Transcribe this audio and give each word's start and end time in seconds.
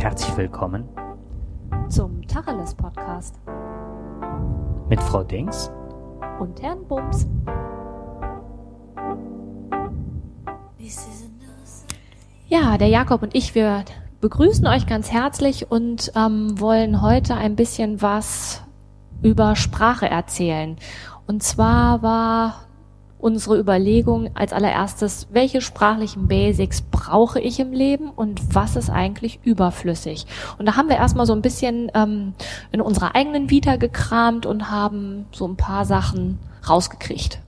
herzlich 0.00 0.34
willkommen 0.38 0.88
zum 1.90 2.26
Tacheles 2.26 2.74
Podcast 2.74 3.38
mit 4.88 4.98
Frau 5.02 5.22
Dings 5.22 5.70
und 6.38 6.62
Herrn 6.62 6.82
Bums. 6.88 7.26
Ja, 12.48 12.78
der 12.78 12.88
Jakob 12.88 13.22
und 13.22 13.34
ich, 13.34 13.54
wir 13.54 13.84
begrüßen 14.22 14.66
euch 14.66 14.86
ganz 14.86 15.12
herzlich 15.12 15.70
und 15.70 16.10
ähm, 16.16 16.58
wollen 16.58 17.02
heute 17.02 17.34
ein 17.34 17.54
bisschen 17.54 18.00
was 18.00 18.62
über 19.22 19.54
Sprache 19.54 20.08
erzählen. 20.08 20.76
Und 21.26 21.42
zwar 21.42 22.02
war 22.02 22.69
unsere 23.20 23.58
Überlegung 23.58 24.30
als 24.34 24.52
allererstes, 24.52 25.28
welche 25.30 25.60
sprachlichen 25.60 26.28
Basics 26.28 26.82
brauche 26.82 27.40
ich 27.40 27.60
im 27.60 27.72
Leben 27.72 28.10
und 28.10 28.54
was 28.54 28.76
ist 28.76 28.90
eigentlich 28.90 29.40
überflüssig? 29.44 30.26
Und 30.58 30.66
da 30.66 30.76
haben 30.76 30.88
wir 30.88 30.96
erstmal 30.96 31.26
so 31.26 31.32
ein 31.32 31.42
bisschen 31.42 31.90
ähm, 31.94 32.34
in 32.72 32.80
unserer 32.80 33.14
eigenen 33.14 33.50
Vita 33.50 33.76
gekramt 33.76 34.46
und 34.46 34.70
haben 34.70 35.26
so 35.32 35.46
ein 35.46 35.56
paar 35.56 35.84
Sachen 35.84 36.38
rausgekriegt. 36.68 37.40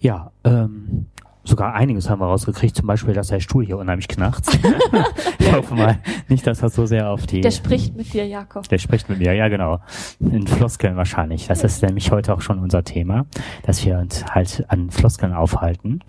Ja, 0.00 0.32
ähm, 0.44 1.06
sogar 1.48 1.74
einiges 1.74 2.08
haben 2.08 2.20
wir 2.20 2.26
rausgekriegt, 2.26 2.76
zum 2.76 2.86
Beispiel, 2.86 3.14
dass 3.14 3.28
der 3.28 3.40
Stuhl 3.40 3.64
hier 3.64 3.78
unheimlich 3.78 4.08
knarzt. 4.08 4.58
ich 5.38 5.52
hoffe 5.52 5.74
mal 5.74 5.98
nicht, 6.28 6.46
dass 6.46 6.60
das 6.60 6.74
so 6.74 6.86
sehr 6.86 7.10
auf 7.10 7.26
die... 7.26 7.40
Der 7.40 7.50
spricht 7.50 7.96
mit 7.96 8.12
dir, 8.12 8.26
Jakob. 8.26 8.68
Der 8.68 8.78
spricht 8.78 9.08
mit 9.08 9.18
mir, 9.18 9.34
ja 9.34 9.48
genau. 9.48 9.80
In 10.20 10.46
Floskeln 10.46 10.96
wahrscheinlich. 10.96 11.46
Das 11.46 11.64
ist 11.64 11.82
nämlich 11.82 12.10
heute 12.10 12.34
auch 12.34 12.40
schon 12.40 12.58
unser 12.58 12.84
Thema, 12.84 13.26
dass 13.64 13.84
wir 13.84 13.98
uns 13.98 14.24
halt 14.26 14.64
an 14.68 14.90
Floskeln 14.90 15.32
aufhalten. 15.32 16.00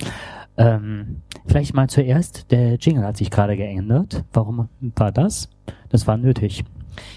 Ähm, 0.58 1.22
vielleicht 1.48 1.74
mal 1.74 1.88
zuerst, 1.88 2.52
der 2.52 2.76
Jingle 2.76 3.06
hat 3.06 3.18
sich 3.18 3.32
gerade 3.32 3.56
geändert. 3.56 4.26
Warum 4.34 4.68
war 4.96 5.12
das? 5.12 5.50
Das 5.90 6.06
war 6.06 6.18
nötig. 6.18 6.66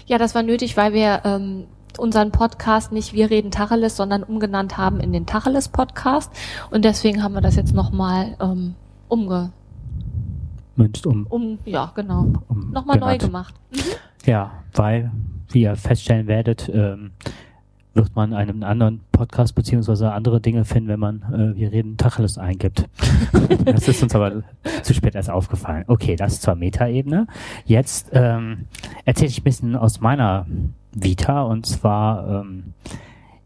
Ja, 0.05 0.17
das 0.17 0.33
war 0.33 0.43
nötig, 0.43 0.77
weil 0.77 0.93
wir 0.93 1.21
ähm, 1.25 1.65
unseren 1.99 2.31
Podcast 2.31 2.91
nicht 2.91 3.13
Wir 3.13 3.29
reden 3.29 3.51
Tacheles, 3.51 3.95
sondern 3.95 4.23
umgenannt 4.23 4.77
haben 4.77 4.99
in 4.99 5.11
den 5.11 5.25
Tacheles 5.25 5.69
Podcast. 5.69 6.31
Und 6.71 6.85
deswegen 6.85 7.23
haben 7.23 7.33
wir 7.33 7.41
das 7.41 7.55
jetzt 7.55 7.73
nochmal 7.73 8.35
ähm, 8.39 8.75
umge 9.07 9.51
Münzt 10.75 11.05
um. 11.05 11.27
Um, 11.27 11.59
ja, 11.65 11.91
genau. 11.95 12.27
Um, 12.47 12.71
nochmal 12.71 12.97
neu 12.97 13.17
gemacht. 13.17 13.53
Mhm. 13.71 13.79
Ja, 14.25 14.51
weil, 14.73 15.11
wie 15.51 15.61
ihr 15.61 15.75
feststellen 15.75 16.27
werdet, 16.27 16.69
ähm, 16.73 17.11
wird 17.93 18.15
man 18.15 18.33
einen 18.33 18.63
anderen 18.63 19.01
Podcast 19.11 19.53
beziehungsweise 19.53 20.11
andere 20.11 20.41
Dinge 20.41 20.65
finden, 20.65 20.89
wenn 20.89 20.99
man 20.99 21.21
äh, 21.31 21.55
wir 21.55 21.71
reden 21.71 21.97
Tacheles 21.97 22.39
eingibt. 22.39 22.89
das 23.65 23.87
ist 23.87 24.01
uns 24.01 24.15
aber 24.15 24.41
zu 24.81 24.95
spät 24.95 25.13
erst 25.13 25.29
aufgefallen. 25.29 25.83
Okay, 25.87 26.15
das 26.15 26.33
ist 26.33 26.41
zwar 26.41 26.55
Metaebene. 26.55 27.27
Jetzt 27.65 28.09
ähm, 28.13 28.65
erzähle 29.05 29.29
ich 29.29 29.41
ein 29.41 29.43
bisschen 29.43 29.75
aus 29.75 30.01
meiner 30.01 30.47
Vita 30.95 31.43
und 31.43 31.65
zwar 31.65 32.41
ähm, 32.41 32.73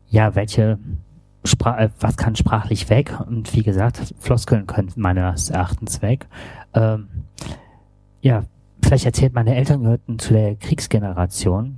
ja, 0.09 0.35
welche 0.35 0.79
Spra 1.43 1.79
äh, 1.79 1.89
was 1.99 2.17
kann 2.17 2.35
sprachlich 2.35 2.89
weg 2.89 3.13
und 3.27 3.53
wie 3.55 3.63
gesagt, 3.63 4.13
Floskeln 4.19 4.67
können 4.67 4.91
meines 4.95 5.49
Erachtens 5.49 6.01
weg. 6.01 6.27
Ähm, 6.73 7.07
ja, 8.21 8.43
vielleicht 8.83 9.05
erzählt 9.05 9.33
meine 9.33 9.55
Eltern 9.55 9.83
gehörten 9.83 10.19
zu 10.19 10.33
der 10.33 10.55
Kriegsgeneration. 10.55 11.77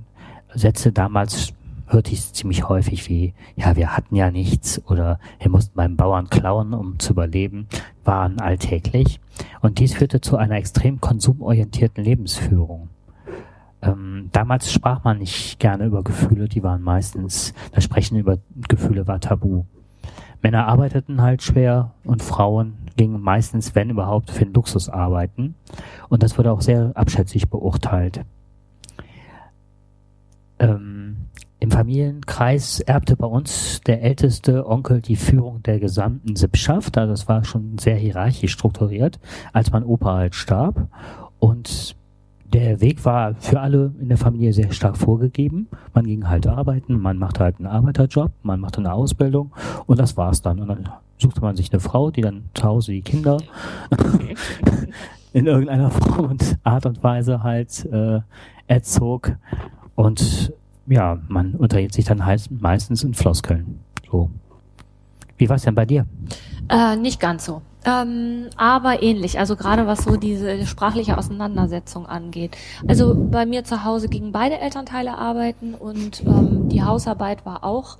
Sätze 0.54 0.92
damals 0.92 1.52
hörte 1.86 2.12
ich 2.12 2.32
ziemlich 2.32 2.68
häufig 2.68 3.08
wie, 3.08 3.34
ja, 3.56 3.76
wir 3.76 3.96
hatten 3.96 4.14
ja 4.14 4.30
nichts 4.30 4.80
oder 4.86 5.18
wir 5.40 5.50
mussten 5.50 5.74
beim 5.74 5.96
Bauern 5.96 6.30
klauen, 6.30 6.72
um 6.72 6.98
zu 6.98 7.12
überleben, 7.12 7.66
waren 8.04 8.40
alltäglich. 8.40 9.20
Und 9.60 9.78
dies 9.78 9.94
führte 9.94 10.20
zu 10.20 10.36
einer 10.36 10.56
extrem 10.56 11.00
konsumorientierten 11.00 12.02
Lebensführung. 12.02 12.88
Ähm, 13.82 14.28
damals 14.32 14.72
sprach 14.72 15.04
man 15.04 15.18
nicht 15.18 15.58
gerne 15.58 15.86
über 15.86 16.02
Gefühle, 16.02 16.48
die 16.48 16.62
waren 16.62 16.82
meistens, 16.82 17.54
das 17.72 17.84
Sprechen 17.84 18.18
über 18.18 18.38
Gefühle 18.68 19.06
war 19.06 19.20
tabu. 19.20 19.64
Männer 20.42 20.66
arbeiteten 20.66 21.22
halt 21.22 21.42
schwer 21.42 21.92
und 22.04 22.22
Frauen 22.22 22.74
gingen 22.96 23.20
meistens, 23.20 23.74
wenn 23.74 23.90
überhaupt, 23.90 24.30
für 24.30 24.44
den 24.44 24.54
Luxus 24.54 24.88
arbeiten. 24.88 25.54
Und 26.08 26.22
das 26.22 26.36
wurde 26.38 26.52
auch 26.52 26.60
sehr 26.60 26.92
abschätzig 26.94 27.48
beurteilt. 27.48 28.24
Ähm, 30.58 31.16
Im 31.58 31.70
Familienkreis 31.70 32.80
erbte 32.80 33.16
bei 33.16 33.26
uns 33.26 33.80
der 33.82 34.02
älteste 34.02 34.66
Onkel 34.66 35.00
die 35.00 35.16
Führung 35.16 35.62
der 35.62 35.78
gesamten 35.78 36.36
Sippschaft. 36.36 36.96
Also 36.98 37.12
das 37.12 37.28
war 37.28 37.44
schon 37.44 37.78
sehr 37.78 37.96
hierarchisch 37.96 38.52
strukturiert, 38.52 39.18
als 39.52 39.72
mein 39.72 39.84
Opa 39.84 40.14
halt 40.14 40.34
starb. 40.34 40.88
Und 41.38 41.96
der 42.52 42.80
Weg 42.80 43.04
war 43.04 43.34
für 43.34 43.60
alle 43.60 43.92
in 44.00 44.08
der 44.08 44.18
Familie 44.18 44.52
sehr 44.52 44.72
stark 44.72 44.96
vorgegeben. 44.96 45.68
Man 45.94 46.04
ging 46.04 46.28
halt 46.28 46.46
arbeiten, 46.46 46.98
man 46.98 47.18
machte 47.18 47.44
halt 47.44 47.58
einen 47.58 47.66
Arbeiterjob, 47.66 48.32
man 48.42 48.60
machte 48.60 48.78
eine 48.78 48.92
Ausbildung 48.92 49.52
und 49.86 49.98
das 49.98 50.16
war's 50.16 50.42
dann. 50.42 50.60
Und 50.60 50.68
dann 50.68 50.88
suchte 51.18 51.40
man 51.40 51.56
sich 51.56 51.72
eine 51.72 51.80
Frau, 51.80 52.10
die 52.10 52.22
dann 52.22 52.44
zu 52.54 52.64
Hause 52.64 52.92
die 52.92 53.02
Kinder 53.02 53.38
in 55.32 55.46
irgendeiner 55.46 55.90
Form 55.90 56.30
und 56.30 56.58
Art 56.64 56.86
und 56.86 57.02
Weise 57.02 57.42
halt 57.42 57.84
äh, 57.86 58.20
erzog. 58.66 59.36
Und 59.94 60.52
ja, 60.86 61.18
man 61.28 61.54
unterhielt 61.54 61.92
sich 61.92 62.04
dann 62.04 62.26
halt 62.26 62.50
meistens 62.50 63.04
in 63.04 63.14
Floskeln. 63.14 63.78
So. 64.10 64.30
Wie 65.40 65.48
war's 65.48 65.62
denn 65.62 65.74
bei 65.74 65.86
dir? 65.86 66.06
Äh, 66.68 66.96
nicht 66.96 67.18
ganz 67.18 67.46
so. 67.46 67.62
Ähm, 67.86 68.50
aber 68.56 69.02
ähnlich, 69.02 69.38
also 69.38 69.56
gerade 69.56 69.86
was 69.86 70.04
so 70.04 70.16
diese 70.16 70.66
sprachliche 70.66 71.16
Auseinandersetzung 71.16 72.04
angeht. 72.04 72.54
Also 72.86 73.14
bei 73.14 73.46
mir 73.46 73.64
zu 73.64 73.84
Hause 73.84 74.08
gingen 74.08 74.32
beide 74.32 74.58
Elternteile 74.58 75.16
arbeiten 75.16 75.74
und 75.74 76.22
ähm, 76.26 76.68
die 76.68 76.82
Hausarbeit 76.82 77.46
war 77.46 77.64
auch 77.64 77.96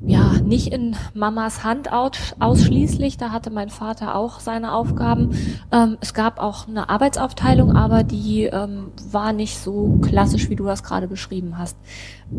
ja, 0.00 0.34
nicht 0.44 0.68
in 0.72 0.96
Mamas 1.14 1.64
Hand 1.64 1.90
ausschließlich. 1.92 3.16
Da 3.16 3.30
hatte 3.30 3.50
mein 3.50 3.70
Vater 3.70 4.14
auch 4.14 4.40
seine 4.40 4.72
Aufgaben. 4.72 5.30
Ähm, 5.72 5.96
es 6.00 6.14
gab 6.14 6.40
auch 6.40 6.68
eine 6.68 6.88
Arbeitsaufteilung, 6.88 7.74
aber 7.74 8.02
die 8.02 8.44
ähm, 8.44 8.92
war 9.10 9.32
nicht 9.32 9.58
so 9.58 9.98
klassisch, 10.02 10.50
wie 10.50 10.56
du 10.56 10.64
das 10.64 10.82
gerade 10.82 11.08
beschrieben 11.08 11.58
hast. 11.58 11.76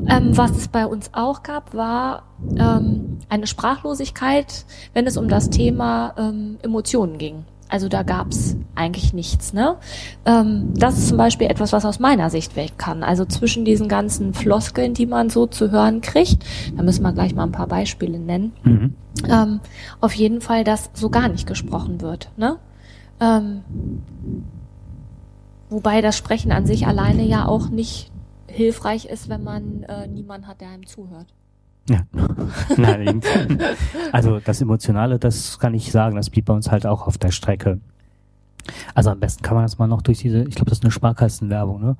Ähm, 0.07 0.37
was 0.37 0.51
es 0.51 0.67
bei 0.67 0.85
uns 0.85 1.09
auch 1.13 1.43
gab, 1.43 1.73
war 1.73 2.23
ähm, 2.57 3.19
eine 3.29 3.47
Sprachlosigkeit, 3.47 4.65
wenn 4.93 5.07
es 5.07 5.17
um 5.17 5.27
das 5.27 5.49
Thema 5.49 6.13
ähm, 6.17 6.57
Emotionen 6.61 7.17
ging. 7.17 7.45
Also 7.67 7.89
da 7.89 8.03
gab's 8.03 8.55
eigentlich 8.75 9.13
nichts. 9.13 9.53
Ne? 9.53 9.77
Ähm, 10.25 10.73
das 10.75 10.97
ist 10.97 11.07
zum 11.07 11.17
Beispiel 11.17 11.47
etwas, 11.47 11.73
was 11.73 11.83
aus 11.85 11.99
meiner 11.99 12.29
Sicht 12.29 12.55
weg 12.55 12.73
kann. 12.77 13.03
Also 13.03 13.25
zwischen 13.25 13.65
diesen 13.65 13.87
ganzen 13.87 14.33
Floskeln, 14.33 14.93
die 14.93 15.07
man 15.07 15.29
so 15.29 15.47
zu 15.47 15.71
hören 15.71 16.01
kriegt, 16.01 16.43
da 16.75 16.83
müssen 16.83 17.01
wir 17.01 17.11
gleich 17.11 17.33
mal 17.33 17.43
ein 17.43 17.51
paar 17.51 17.67
Beispiele 17.67 18.19
nennen. 18.19 18.53
Mhm. 18.63 18.93
Ähm, 19.27 19.59
auf 19.99 20.13
jeden 20.13 20.41
Fall, 20.41 20.63
dass 20.63 20.91
so 20.93 21.09
gar 21.09 21.27
nicht 21.27 21.47
gesprochen 21.47 22.01
wird. 22.01 22.29
Ne? 22.37 22.57
Ähm, 23.19 23.61
wobei 25.69 26.01
das 26.01 26.17
Sprechen 26.17 26.51
an 26.51 26.67
sich 26.67 26.85
alleine 26.85 27.23
ja 27.23 27.47
auch 27.47 27.69
nicht 27.69 28.11
hilfreich 28.47 29.05
ist, 29.05 29.27
wenn 29.27 29.43
man 29.43 29.83
äh, 29.83 30.07
niemanden 30.07 30.47
hat, 30.47 30.61
der 30.61 30.69
einem 30.69 30.85
zuhört. 30.85 31.27
Ja, 31.87 32.01
nein. 32.77 33.21
also 34.11 34.39
das 34.39 34.61
Emotionale, 34.61 35.19
das 35.19 35.59
kann 35.59 35.73
ich 35.73 35.91
sagen, 35.91 36.15
das 36.15 36.29
blieb 36.29 36.45
bei 36.45 36.53
uns 36.53 36.71
halt 36.71 36.85
auch 36.85 37.05
auf 37.07 37.17
der 37.17 37.31
Strecke. 37.31 37.79
Also 38.95 39.11
am 39.11 39.19
besten 39.19 39.43
kann 39.43 39.55
man 39.55 39.63
das 39.63 39.77
mal 39.77 39.87
noch 39.87 40.01
durch 40.01 40.19
diese, 40.19 40.43
ich 40.43 40.55
glaube, 40.55 40.69
das 40.69 40.79
ist 40.79 40.83
eine 40.83 40.91
Sparkassenwerbung, 40.91 41.81
ne? 41.81 41.97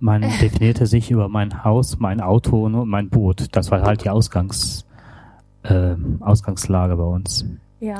Man 0.00 0.22
definierte 0.40 0.86
sich 0.86 1.10
über 1.10 1.28
mein 1.28 1.64
Haus, 1.64 1.98
mein 1.98 2.20
Auto 2.20 2.64
und 2.64 2.88
mein 2.88 3.10
Boot. 3.10 3.48
Das 3.52 3.70
war 3.70 3.82
halt 3.82 4.04
die 4.04 4.10
Ausgangs, 4.10 4.86
äh, 5.64 5.94
Ausgangslage 6.20 6.96
bei 6.96 7.02
uns. 7.04 7.44
Ja. 7.80 7.98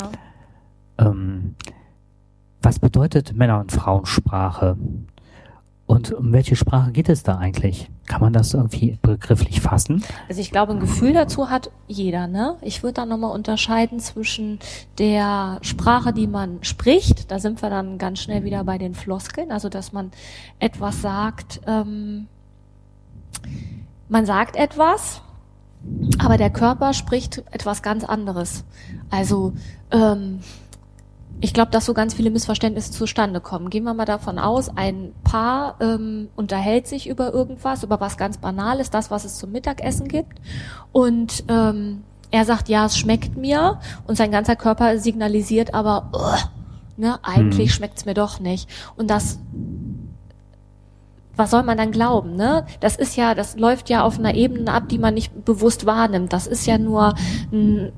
Ähm, 0.97 1.55
was 2.63 2.79
bedeutet 2.79 3.35
Männer- 3.35 3.61
und 3.61 3.73
Frauensprache? 3.73 4.77
Und 5.89 6.13
um 6.13 6.35
welche 6.35 6.55
Sprache 6.55 6.93
geht 6.93 7.09
es 7.09 7.23
da 7.23 7.39
eigentlich? 7.39 7.91
Kann 8.05 8.21
man 8.21 8.35
das 8.35 8.53
irgendwie 8.53 8.99
begrifflich 9.01 9.63
fassen? 9.63 10.05
Also 10.29 10.39
ich 10.43 10.51
glaube, 10.51 10.73
ein 10.73 10.81
Gefühl 10.81 11.15
dazu 11.15 11.49
hat 11.49 11.71
jeder. 11.87 12.27
Ne? 12.27 12.57
Ich 12.61 12.83
würde 12.83 12.93
da 12.93 13.07
nochmal 13.07 13.35
unterscheiden 13.35 13.99
zwischen 13.99 14.59
der 14.99 15.59
Sprache, 15.63 16.13
die 16.13 16.27
man 16.27 16.59
spricht. 16.61 17.31
Da 17.31 17.39
sind 17.39 17.63
wir 17.63 17.71
dann 17.71 17.97
ganz 17.97 18.21
schnell 18.21 18.45
wieder 18.45 18.65
bei 18.65 18.77
den 18.77 18.95
Floskeln. 18.95 19.51
Also 19.51 19.71
dass 19.71 19.95
man 19.95 20.11
etwas 20.59 21.01
sagt. 21.01 21.63
Ähm, 21.67 22.27
man 24.11 24.27
sagt 24.27 24.57
etwas, 24.57 25.23
aber 26.19 26.37
der 26.37 26.51
Körper 26.51 26.93
spricht 26.93 27.43
etwas 27.51 27.81
ganz 27.81 28.05
anderes. 28.05 28.65
Also 29.09 29.55
ähm, 29.91 30.41
ich 31.41 31.55
glaube, 31.55 31.71
dass 31.71 31.87
so 31.87 31.95
ganz 31.95 32.15
viele 32.15 32.31
Missverständnisse 32.31 32.91
zustande 32.93 33.41
kommen. 33.41 33.71
Gehen 33.71 33.85
wir 33.85 33.95
mal 33.95 34.05
davon 34.05 34.39
aus, 34.39 34.71
ein 34.75 35.13
Paar 35.23 35.77
ähm, 35.81 36.29
unterhält 36.37 36.87
sich 36.87 37.09
über 37.09 37.33
irgendwas, 37.33 37.83
über 37.83 38.01
was 38.01 38.17
ganz 38.17 38.39
Banales, 38.39 38.91
das, 38.91 39.11
was 39.11 39.25
es 39.25 39.39
zum 39.39 39.53
Mittagessen 39.53 40.09
gibt. 40.09 40.41
Und 40.93 41.45
ähm, 41.49 42.03
er 42.31 42.45
sagt, 42.45 42.69
ja, 42.69 42.87
es 42.87 42.99
schmeckt 42.99 43.37
mir. 43.37 43.79
Und 44.07 44.17
sein 44.17 44.33
ganzer 44.33 44.57
Körper 44.57 44.99
signalisiert 44.99 45.75
aber, 45.75 46.11
uh, 46.15 47.01
ne, 47.01 47.19
eigentlich 47.23 47.71
hm. 47.71 47.77
schmeckt's 47.77 48.05
mir 48.05 48.15
doch 48.15 48.41
nicht. 48.41 48.69
Und 48.97 49.09
das 49.09 49.39
was 51.39 51.53
soll 51.53 51.63
man 51.63 51.79
dann 51.79 51.93
glauben, 51.93 52.35
ne? 52.35 52.67
Das 52.81 52.97
ist 52.97 53.17
ja, 53.17 53.33
das 53.37 53.57
läuft 53.57 53.89
ja 53.91 54.03
auf 54.03 54.19
einer 54.19 54.35
Ebene 54.35 54.73
ab, 54.73 54.89
die 54.89 54.99
man 54.99 55.15
nicht 55.15 55.45
bewusst 55.45 55.87
wahrnimmt. 55.87 56.33
Das 56.33 56.49
ist 56.49 56.67
ja 56.67 56.79
nur 56.79 57.15
ein 57.53 57.93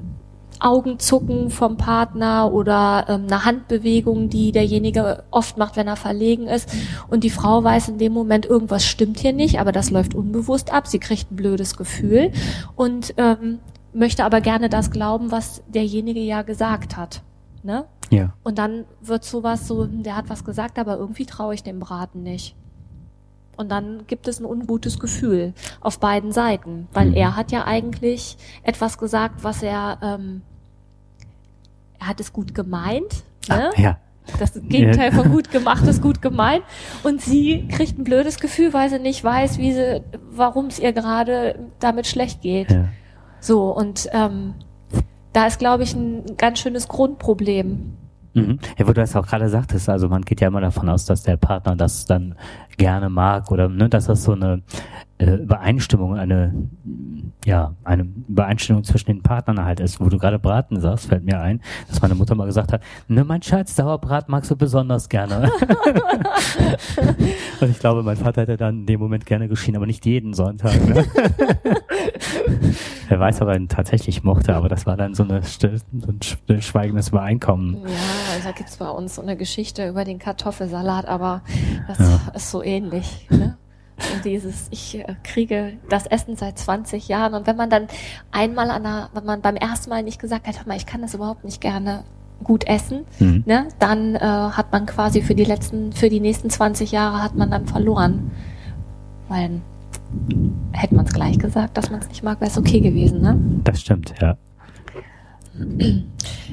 Augenzucken 0.61 1.51
vom 1.51 1.77
Partner 1.77 2.53
oder 2.53 3.07
ähm, 3.09 3.27
eine 3.27 3.45
Handbewegung, 3.45 4.29
die 4.29 4.53
derjenige 4.53 5.25
oft 5.31 5.57
macht, 5.57 5.77
wenn 5.77 5.89
er 5.89 5.97
verlegen 5.97 6.47
ist. 6.47 6.69
Und 7.09 7.25
die 7.25 7.31
Frau 7.31 7.65
weiß 7.65 7.89
in 7.89 7.99
dem 7.99 8.12
Moment, 8.12 8.47
irgendwas 8.47 8.85
stimmt 8.85 9.19
hier 9.19 9.33
nicht, 9.33 9.59
aber 9.59 9.73
das 9.73 9.91
läuft 9.91 10.15
unbewusst 10.15 10.73
ab. 10.73 10.87
Sie 10.87 10.99
kriegt 10.99 11.33
ein 11.33 11.37
blödes 11.37 11.77
Gefühl 11.77 12.33
und 12.77 13.15
ähm, 13.17 13.59
möchte 13.93 14.25
aber 14.25 14.41
gerne 14.41 14.69
das 14.69 14.91
glauben, 14.91 15.31
was 15.31 15.62
derjenige 15.69 16.21
ja 16.21 16.43
gesagt 16.43 16.97
hat. 16.97 17.23
Ne? 17.63 17.85
Ja. 18.11 18.33
Und 18.43 18.59
dann 18.59 18.85
wird 19.01 19.25
sowas 19.25 19.67
so, 19.67 19.87
der 19.87 20.17
hat 20.17 20.29
was 20.29 20.45
gesagt, 20.45 20.79
aber 20.79 20.97
irgendwie 20.97 21.27
traue 21.27 21.55
ich 21.55 21.63
dem 21.63 21.81
Braten 21.81 22.23
nicht. 22.23 22.55
Und 23.61 23.69
dann 23.69 24.07
gibt 24.07 24.27
es 24.27 24.41
ein 24.41 24.47
ungutes 24.47 24.99
Gefühl 24.99 25.53
auf 25.83 26.01
beiden 26.01 26.33
Seiten, 26.33 26.89
weil 26.95 27.11
Mhm. 27.11 27.15
er 27.15 27.37
hat 27.37 27.53
ja 27.53 27.65
eigentlich 27.67 28.39
etwas 28.62 28.97
gesagt, 28.97 29.45
was 29.45 29.62
er, 29.62 29.99
ähm, 30.03 30.41
er 31.99 32.07
hat 32.09 32.21
es 32.21 32.33
gut 32.33 32.55
gemeint, 32.55 33.23
ne? 33.49 33.71
Ja. 33.77 33.99
Das 34.39 34.53
Gegenteil 34.55 35.12
von 35.12 35.31
gut 35.31 35.51
gemacht 35.51 35.85
ist 35.87 36.01
gut 36.03 36.23
gemeint. 36.23 36.62
Und 37.03 37.21
sie 37.21 37.67
kriegt 37.69 37.99
ein 37.99 38.05
blödes 38.05 38.39
Gefühl, 38.39 38.73
weil 38.73 38.89
sie 38.89 38.99
nicht 38.99 39.23
weiß, 39.25 39.59
wie 39.59 39.73
sie, 39.73 40.03
warum 40.31 40.67
es 40.67 40.79
ihr 40.79 40.93
gerade 40.93 41.59
damit 41.81 42.06
schlecht 42.06 42.41
geht. 42.41 42.71
ja. 42.71 42.85
So, 43.41 43.71
und 43.75 44.09
ähm, 44.13 44.55
da 45.33 45.47
ist, 45.47 45.59
glaube 45.59 45.83
ich, 45.83 45.95
ein 45.95 46.37
ganz 46.37 46.61
schönes 46.61 46.89
Grundproblem. 46.89 47.97
Mhm. 48.35 48.59
Ja, 48.79 48.87
wo 48.87 48.93
du 48.93 49.00
das 49.00 49.17
auch 49.17 49.27
gerade 49.27 49.49
sagtest, 49.49 49.88
also 49.88 50.09
man 50.09 50.23
geht 50.23 50.41
ja 50.41 50.49
immer 50.49 50.61
davon 50.61 50.88
aus, 50.88 51.05
dass 51.05 51.23
der 51.23 51.37
Partner 51.37 51.77
das 51.77 52.05
dann 52.05 52.35
gerne 52.77 53.11
mag 53.11 53.50
oder 53.50 53.69
ne, 53.69 53.88
dass 53.88 54.06
das 54.06 54.23
so 54.23 54.32
eine 54.32 54.62
äh, 55.19 55.35
Übereinstimmung, 55.35 56.17
eine 56.17 56.55
ja, 57.44 57.75
eine 57.85 58.06
Übereinstimmung 58.29 58.85
zwischen 58.85 59.06
den 59.06 59.23
Partnern 59.23 59.65
halt 59.65 59.81
ist. 59.81 60.00
Wo 60.00 60.09
du 60.09 60.19
gerade 60.19 60.38
Braten 60.38 60.81
sagst, 60.81 61.06
fällt 61.06 61.25
mir 61.25 61.41
ein, 61.41 61.61
dass 61.88 62.03
meine 62.03 62.15
Mutter 62.15 62.35
mal 62.35 62.47
gesagt 62.47 62.73
hat, 62.73 62.82
ne, 63.09 63.25
mein 63.25 63.43
Schatz, 63.43 63.77
Sauerbrat 63.77 64.29
magst 64.29 64.50
du 64.50 64.56
besonders 64.56 65.09
gerne. 65.09 65.50
Und 67.61 67.71
ich 67.71 67.79
glaube, 67.79 68.03
mein 68.03 68.17
Vater 68.17 68.43
hätte 68.43 68.56
dann 68.56 68.81
in 68.81 68.87
dem 68.87 69.00
Moment 69.00 69.27
gerne 69.27 69.49
geschienen, 69.49 69.77
aber 69.77 69.87
nicht 69.87 70.05
jeden 70.06 70.35
Sonntag. 70.35 70.75
Ne? 70.87 71.05
Wer 73.11 73.19
weiß, 73.19 73.43
ob 73.43 73.49
er 73.49 73.57
ihn 73.57 73.67
tatsächlich 73.67 74.23
mochte, 74.23 74.55
aber 74.55 74.69
das 74.69 74.87
war 74.87 74.97
dann 74.97 75.15
so, 75.17 75.25
eine, 75.25 75.43
still- 75.43 75.81
so 76.01 76.09
ein 76.12 76.23
stillschweigendes 76.23 77.09
Übereinkommen. 77.09 77.79
Ja, 77.83 77.89
da 78.45 78.53
gibt's 78.53 78.77
bei 78.77 78.89
uns 78.89 79.17
so 79.17 79.23
eine 79.23 79.37
Geschichte 79.37 79.89
über 79.89 80.05
den 80.05 80.21
Kartoffelsalat, 80.21 81.07
aber 81.07 81.43
das 81.89 81.99
Ja. 81.99 82.21
ist 82.35 82.53
so 82.53 82.62
ähnlich. 82.62 83.27
Ne? 83.29 83.57
Und 84.15 84.25
dieses, 84.25 84.69
ich 84.71 84.97
äh, 85.01 85.17
kriege 85.25 85.73
das 85.89 86.07
Essen 86.07 86.37
seit 86.37 86.57
20 86.57 87.09
Jahren 87.09 87.35
und 87.35 87.49
wenn 87.49 87.57
man 87.57 87.69
dann 87.69 87.89
einmal 88.31 88.71
an 88.71 88.85
der, 88.85 89.09
wenn 89.13 89.25
man 89.25 89.41
beim 89.41 89.56
ersten 89.56 89.91
Mal 89.91 90.05
nicht 90.05 90.21
gesagt 90.21 90.47
hat, 90.47 90.59
hör 90.61 90.69
mal, 90.69 90.77
ich 90.77 90.87
kann 90.87 91.03
das 91.03 91.13
überhaupt 91.13 91.43
nicht 91.45 91.61
gerne 91.61 92.05
gut 92.45 92.65
essen, 92.69 93.01
Hm. 93.19 93.43
ne, 93.45 93.67
dann 93.81 94.15
äh, 94.15 94.21
hat 94.21 94.71
man 94.71 94.87
quasi 94.87 95.21
für 95.21 95.35
die 95.35 95.45
letzten, 95.45 95.93
für 95.93 96.09
die 96.09 96.21
nächsten 96.21 96.49
20 96.49 96.93
Jahre 96.93 97.25
hat 97.25 97.35
man 97.35 97.51
dann 97.51 97.67
verloren. 97.67 98.31
Weil 99.29 99.61
hätte 100.73 100.95
man 100.95 101.05
es 101.07 101.12
gleich 101.12 101.39
gesagt, 101.39 101.77
dass 101.77 101.91
man 101.91 102.01
es 102.01 102.09
nicht 102.09 102.23
mag, 102.23 102.41
wäre 102.41 102.51
es 102.51 102.59
okay 102.59 102.81
gewesen, 102.81 103.21
ne? 103.21 103.39
Das 103.65 103.81
stimmt, 103.81 104.15
ja. 104.21 104.37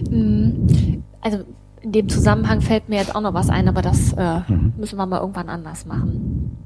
Mm, 0.09 1.01
Also 1.21 1.39
in 1.81 1.91
dem 1.91 2.09
Zusammenhang 2.09 2.61
fällt 2.61 2.89
mir 2.89 2.97
jetzt 2.97 3.15
auch 3.15 3.21
noch 3.21 3.33
was 3.33 3.49
ein, 3.49 3.67
aber 3.67 3.81
das 3.81 4.13
äh, 4.13 4.39
Mhm. 4.47 4.73
müssen 4.77 4.97
wir 4.97 5.05
mal 5.05 5.19
irgendwann 5.19 5.49
anders 5.49 5.85
machen. 5.85 6.57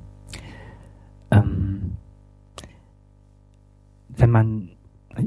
Ähm, 1.31 1.91
wenn 4.09 4.29
man, 4.29 4.69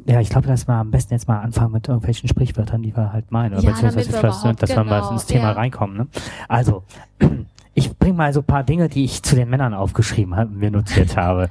ja, 0.06 0.20
ich 0.20 0.28
glaube, 0.30 0.46
dass 0.46 0.66
wir 0.68 0.74
am 0.74 0.90
besten 0.90 1.14
jetzt 1.14 1.28
mal 1.28 1.40
anfangen 1.40 1.72
mit 1.72 1.88
irgendwelchen 1.88 2.28
Sprichwörtern, 2.28 2.82
die 2.82 2.96
wir 2.96 3.12
halt 3.12 3.30
meinen, 3.32 3.54
oder 3.54 3.62
Ja, 3.62 3.70
beziehungsweise 3.70 4.10
vielleicht, 4.10 4.62
dass 4.62 4.70
wir 4.70 4.84
mal 4.84 5.00
genau, 5.00 5.12
ins 5.12 5.26
Thema 5.26 5.44
ja. 5.44 5.52
reinkommen. 5.52 5.96
Ne? 5.96 6.06
Also, 6.48 6.82
ich 7.74 7.96
bringe 7.98 8.14
mal 8.14 8.32
so 8.32 8.40
ein 8.40 8.46
paar 8.46 8.64
Dinge, 8.64 8.88
die 8.88 9.04
ich 9.04 9.22
zu 9.22 9.34
den 9.36 9.50
Männern 9.50 9.74
aufgeschrieben 9.74 10.36
habe, 10.36 10.50
mir 10.50 10.70
notiert 10.70 11.16
habe. 11.16 11.50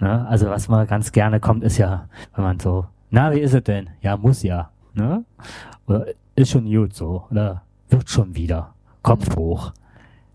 Ne? 0.00 0.26
Also, 0.28 0.48
was 0.48 0.68
mal 0.68 0.86
ganz 0.86 1.12
gerne 1.12 1.40
kommt, 1.40 1.64
ist 1.64 1.78
ja, 1.78 2.08
wenn 2.34 2.44
man 2.44 2.60
so, 2.60 2.86
na, 3.10 3.32
wie 3.32 3.40
ist 3.40 3.54
es 3.54 3.64
denn? 3.64 3.88
Ja, 4.00 4.16
muss 4.16 4.42
ja. 4.42 4.70
Ne? 4.94 5.24
Oder 5.86 6.06
ist 6.34 6.50
schon 6.50 6.70
gut 6.70 6.94
so. 6.94 7.24
Oder 7.30 7.62
wird 7.88 8.08
schon 8.08 8.34
wieder. 8.34 8.74
Kopf 9.02 9.30
Mhm. 9.30 9.36
hoch. 9.40 9.72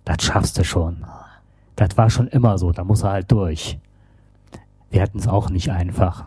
Das 0.05 0.23
schaffst 0.23 0.57
du 0.57 0.63
schon. 0.63 1.03
Das 1.75 1.97
war 1.97 2.09
schon 2.09 2.27
immer 2.27 2.57
so, 2.57 2.71
da 2.71 2.83
muss 2.83 3.03
er 3.03 3.11
halt 3.11 3.31
durch. 3.31 3.79
Wir 4.89 5.01
hatten 5.01 5.19
es 5.19 5.27
auch 5.27 5.49
nicht 5.49 5.71
einfach. 5.71 6.25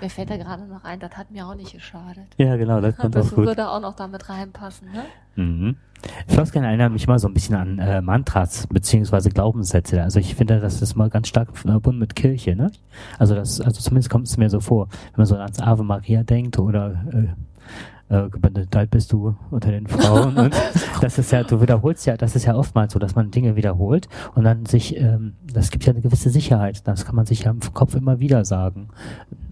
Mir 0.00 0.10
fällt 0.10 0.30
da 0.30 0.36
gerade 0.36 0.64
noch 0.66 0.84
ein, 0.84 1.00
das 1.00 1.12
hat 1.16 1.30
mir 1.30 1.46
auch 1.46 1.54
nicht 1.54 1.72
geschadet. 1.72 2.24
Ja, 2.36 2.56
genau, 2.56 2.80
das 2.80 2.96
kommt 2.98 3.14
Das 3.14 3.28
auch 3.32 3.36
gut. 3.36 3.46
würde 3.46 3.68
auch 3.68 3.80
noch 3.80 3.94
damit 3.94 4.28
reinpassen, 4.28 4.88
ne? 4.92 5.04
Mhm. 5.36 5.76
Floskeln 6.26 6.64
erinnern 6.64 6.92
mich 6.92 7.04
immer 7.06 7.18
so 7.18 7.28
ein 7.28 7.34
bisschen 7.34 7.54
an 7.54 7.78
äh, 7.78 8.02
Mantras 8.02 8.66
beziehungsweise 8.66 9.30
Glaubenssätze. 9.30 10.02
Also 10.02 10.18
ich 10.18 10.34
finde, 10.34 10.58
das 10.58 10.82
ist 10.82 10.96
mal 10.96 11.08
ganz 11.08 11.28
stark 11.28 11.56
verbunden 11.56 12.00
mit 12.00 12.16
Kirche, 12.16 12.56
ne? 12.56 12.72
Also 13.18 13.34
das, 13.34 13.60
also 13.60 13.80
zumindest 13.80 14.10
kommt 14.10 14.26
es 14.26 14.36
mir 14.36 14.50
so 14.50 14.60
vor, 14.60 14.88
wenn 14.88 15.18
man 15.18 15.26
so 15.26 15.36
ans 15.36 15.60
Ave 15.60 15.84
Maria 15.84 16.24
denkt 16.24 16.58
oder 16.58 17.04
äh, 17.12 17.28
äh, 18.12 18.86
bist 18.86 19.12
du 19.12 19.34
unter 19.50 19.70
den 19.70 19.86
Frauen. 19.86 20.36
und 20.36 20.54
das 21.00 21.18
ist 21.18 21.32
ja, 21.32 21.42
du 21.42 21.60
wiederholst 21.60 22.06
ja, 22.06 22.16
das 22.16 22.36
ist 22.36 22.44
ja 22.44 22.54
oftmals 22.54 22.92
so, 22.92 22.98
dass 22.98 23.14
man 23.14 23.30
Dinge 23.30 23.56
wiederholt 23.56 24.08
und 24.34 24.44
dann 24.44 24.66
sich, 24.66 24.96
ähm, 24.96 25.34
das 25.52 25.70
gibt 25.70 25.84
ja 25.84 25.92
eine 25.92 26.02
gewisse 26.02 26.30
Sicherheit. 26.30 26.86
Das 26.86 27.04
kann 27.04 27.14
man 27.14 27.26
sich 27.26 27.44
ja 27.44 27.50
im 27.50 27.60
Kopf 27.72 27.94
immer 27.94 28.20
wieder 28.20 28.44
sagen. 28.44 28.88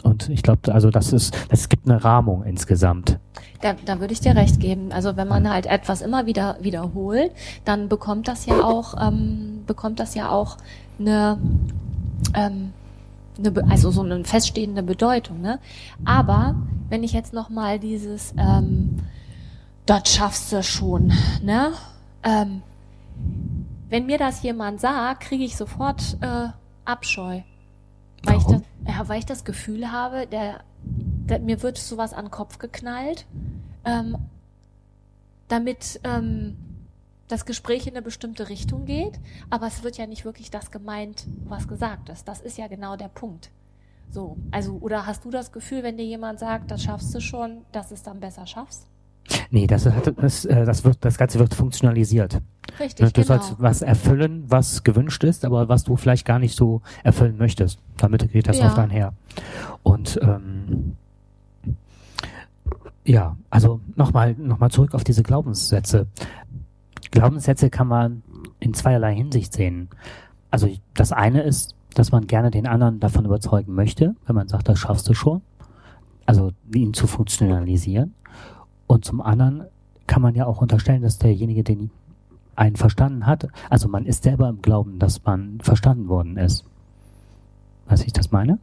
Und 0.02 0.28
ich 0.28 0.42
glaube, 0.42 0.72
also 0.72 0.90
das 0.90 1.12
ist, 1.12 1.34
das 1.48 1.68
gibt 1.68 1.88
eine 1.88 2.04
Rahmung 2.04 2.44
insgesamt. 2.44 3.18
Da, 3.62 3.74
da 3.84 4.00
würde 4.00 4.12
ich 4.12 4.20
dir 4.20 4.34
recht 4.34 4.60
geben. 4.60 4.92
Also 4.92 5.16
wenn 5.16 5.28
man 5.28 5.48
halt 5.48 5.66
etwas 5.66 6.02
immer 6.02 6.26
wieder 6.26 6.56
wiederholt, 6.60 7.32
dann 7.64 7.88
bekommt 7.88 8.28
das 8.28 8.46
ja 8.46 8.62
auch, 8.62 8.94
ähm, 9.00 9.62
bekommt 9.66 10.00
das 10.00 10.14
ja 10.14 10.30
auch 10.30 10.56
eine, 10.98 11.38
ähm, 12.34 12.72
eine, 13.40 13.70
also 13.70 13.90
so 13.90 14.02
eine 14.02 14.24
feststehende 14.24 14.82
Bedeutung. 14.82 15.40
Ne? 15.40 15.58
Aber 16.04 16.54
wenn 16.88 17.02
ich 17.02 17.12
jetzt 17.12 17.32
noch 17.32 17.50
mal 17.50 17.78
dieses, 17.78 18.34
ähm, 18.36 18.96
das 19.86 20.08
schaffst 20.14 20.52
du 20.52 20.62
schon, 20.62 21.12
ne? 21.42 21.72
Ähm, 22.22 22.62
wenn 23.88 24.06
mir 24.06 24.18
das 24.18 24.42
jemand 24.42 24.80
sagt, 24.80 25.24
kriege 25.24 25.44
ich 25.44 25.56
sofort 25.56 26.16
äh, 26.20 26.48
Abscheu. 26.84 27.40
Weil 28.22 28.36
ich, 28.36 28.44
das, 28.44 28.52
Warum? 28.52 28.64
ja, 28.86 29.08
weil 29.08 29.18
ich 29.18 29.26
das 29.26 29.44
Gefühl 29.44 29.90
habe, 29.90 30.26
der, 30.26 30.60
der, 30.84 31.40
mir 31.40 31.62
wird 31.62 31.78
sowas 31.78 32.12
an 32.12 32.26
den 32.26 32.30
Kopf 32.30 32.58
geknallt, 32.58 33.26
ähm, 33.84 34.16
damit 35.48 36.00
ähm, 36.04 36.56
das 37.30 37.46
Gespräch 37.46 37.86
in 37.86 37.94
eine 37.94 38.02
bestimmte 38.02 38.48
Richtung 38.48 38.84
geht, 38.86 39.20
aber 39.50 39.66
es 39.66 39.82
wird 39.82 39.96
ja 39.96 40.06
nicht 40.06 40.24
wirklich 40.24 40.50
das 40.50 40.70
gemeint, 40.70 41.26
was 41.44 41.68
gesagt 41.68 42.08
ist. 42.08 42.26
Das 42.28 42.40
ist 42.40 42.58
ja 42.58 42.66
genau 42.68 42.96
der 42.96 43.08
Punkt. 43.08 43.50
So, 44.10 44.36
also, 44.50 44.76
oder 44.80 45.06
hast 45.06 45.24
du 45.24 45.30
das 45.30 45.52
Gefühl, 45.52 45.82
wenn 45.84 45.96
dir 45.96 46.04
jemand 46.04 46.40
sagt, 46.40 46.70
das 46.70 46.82
schaffst 46.82 47.14
du 47.14 47.20
schon, 47.20 47.58
dass 47.72 47.88
du 47.88 47.94
es 47.94 48.02
dann 48.02 48.18
besser 48.18 48.46
schaffst? 48.46 48.86
Nee, 49.50 49.68
das, 49.68 49.86
hat, 49.86 50.12
das, 50.16 50.44
äh, 50.44 50.64
das, 50.64 50.82
wird, 50.84 50.98
das 51.04 51.16
Ganze 51.16 51.38
wird 51.38 51.54
funktionalisiert. 51.54 52.40
Richtig, 52.80 53.06
Ne, 53.06 53.12
Du 53.12 53.22
genau. 53.22 53.26
sollst 53.26 53.54
was 53.60 53.82
erfüllen, 53.82 54.44
was 54.48 54.82
gewünscht 54.82 55.22
ist, 55.22 55.44
aber 55.44 55.68
was 55.68 55.84
du 55.84 55.94
vielleicht 55.96 56.26
gar 56.26 56.40
nicht 56.40 56.56
so 56.56 56.82
erfüllen 57.04 57.36
möchtest. 57.38 57.78
Damit 57.96 58.32
geht 58.32 58.48
das 58.48 58.58
Ja. 58.58 58.66
oft 58.66 58.78
einher. 58.78 59.12
Und 59.84 60.18
ähm, 60.22 60.96
ja, 63.04 63.36
also 63.50 63.80
nochmal 63.96 64.34
noch 64.34 64.58
mal 64.58 64.70
zurück 64.70 64.94
auf 64.94 65.04
diese 65.04 65.22
Glaubenssätze. 65.22 66.06
Glaubenssätze 67.10 67.70
kann 67.70 67.88
man 67.88 68.22
in 68.60 68.74
zweierlei 68.74 69.14
Hinsicht 69.14 69.52
sehen. 69.52 69.88
Also 70.50 70.68
das 70.94 71.12
eine 71.12 71.42
ist, 71.42 71.74
dass 71.94 72.12
man 72.12 72.26
gerne 72.26 72.50
den 72.50 72.66
anderen 72.66 73.00
davon 73.00 73.24
überzeugen 73.24 73.74
möchte, 73.74 74.14
wenn 74.26 74.36
man 74.36 74.48
sagt, 74.48 74.68
das 74.68 74.78
schaffst 74.78 75.08
du 75.08 75.14
schon. 75.14 75.42
Also 76.26 76.52
ihn 76.72 76.94
zu 76.94 77.06
funktionalisieren. 77.06 78.14
Und 78.86 79.04
zum 79.04 79.20
anderen 79.20 79.64
kann 80.06 80.22
man 80.22 80.34
ja 80.34 80.46
auch 80.46 80.60
unterstellen, 80.60 81.02
dass 81.02 81.18
derjenige, 81.18 81.64
den 81.64 81.90
einen 82.56 82.76
verstanden 82.76 83.26
hat, 83.26 83.48
also 83.70 83.88
man 83.88 84.04
ist 84.04 84.22
selber 84.22 84.48
im 84.48 84.60
Glauben, 84.60 84.98
dass 84.98 85.24
man 85.24 85.60
verstanden 85.60 86.08
worden 86.08 86.36
ist. 86.36 86.64
Weiß 87.86 88.04
ich 88.04 88.12
das 88.12 88.30
meine? 88.30 88.58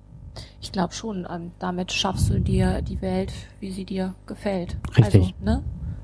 Ich 0.62 0.72
glaube 0.72 0.94
schon, 0.94 1.28
ähm, 1.30 1.52
damit 1.60 1.92
schaffst 1.92 2.30
du 2.30 2.40
dir 2.40 2.82
die 2.82 3.02
Welt, 3.02 3.34
wie 3.60 3.72
sie 3.72 3.86
dir 3.86 4.14
gefällt. 4.28 4.78
Richtig. 4.98 5.22
Also, 5.22 5.34
ne? 5.44 5.64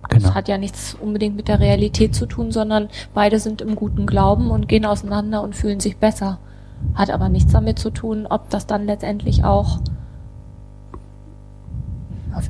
Genau. 0.10 0.22
Das 0.22 0.36
hat 0.36 0.48
ja 0.48 0.57
nichts 0.57 0.95
unbedingt 0.95 1.36
mit 1.36 1.48
der 1.48 1.60
Realität 1.60 2.13
zu 2.13 2.25
tun, 2.25 2.51
sondern 2.51 2.89
beide 3.13 3.39
sind 3.39 3.62
im 3.62 3.75
guten 3.75 4.05
Glauben 4.05 4.51
und 4.51 4.67
gehen 4.67 4.86
auseinander 4.86 5.41
und 5.41 5.55
fühlen 5.55 5.79
sich 5.79 5.98
besser. 5.98 6.39
Hat 6.93 7.10
aber 7.10 7.29
nichts 7.29 7.53
damit 7.53 7.79
zu 7.79 7.89
tun, 7.89 8.27
ob 8.29 8.50
das 8.50 8.67
dann 8.67 8.86
letztendlich 8.86 9.43
auch. 9.43 9.79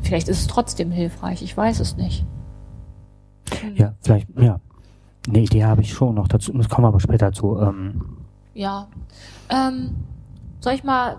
Vielleicht 0.02 0.30
ist 0.30 0.40
es 0.40 0.48
trotzdem 0.48 0.92
hilfreich, 0.92 1.42
ich 1.44 1.56
weiß 1.56 1.80
es 1.80 1.98
nicht. 1.98 2.26
Hm. 3.62 3.76
Ja, 3.76 3.94
vielleicht, 4.02 4.28
ja. 4.40 4.60
Eine 5.28 5.40
Idee 5.40 5.64
habe 5.64 5.82
ich 5.82 5.94
schon 5.94 6.16
noch 6.16 6.28
dazu, 6.28 6.52
das 6.54 6.68
kommen 6.68 6.86
wir 6.86 6.90
aber 6.90 7.00
später 7.00 7.32
zu. 7.32 7.60
Ähm, 7.60 8.02
Ja. 8.54 8.88
Ähm, 9.50 9.92
soll 10.60 10.74
ich 10.74 10.84
mal 10.84 11.18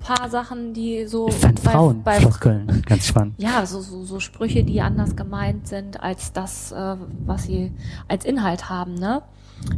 paar 0.00 0.28
Sachen, 0.30 0.72
die 0.72 1.06
so 1.06 1.28
fand 1.28 1.62
bei- 1.62 1.70
Frauen 1.72 2.02
bei 2.02 2.20
Floskeln 2.20 2.82
ganz 2.86 3.06
spannend. 3.06 3.34
Ja, 3.38 3.64
so, 3.66 3.80
so, 3.80 4.04
so 4.04 4.20
Sprüche, 4.20 4.64
die 4.64 4.80
anders 4.80 5.14
gemeint 5.16 5.68
sind 5.68 6.02
als 6.02 6.32
das, 6.32 6.72
äh, 6.72 6.96
was 7.26 7.44
sie 7.44 7.72
als 8.08 8.24
Inhalt 8.24 8.68
haben, 8.70 8.94
ne? 8.94 9.22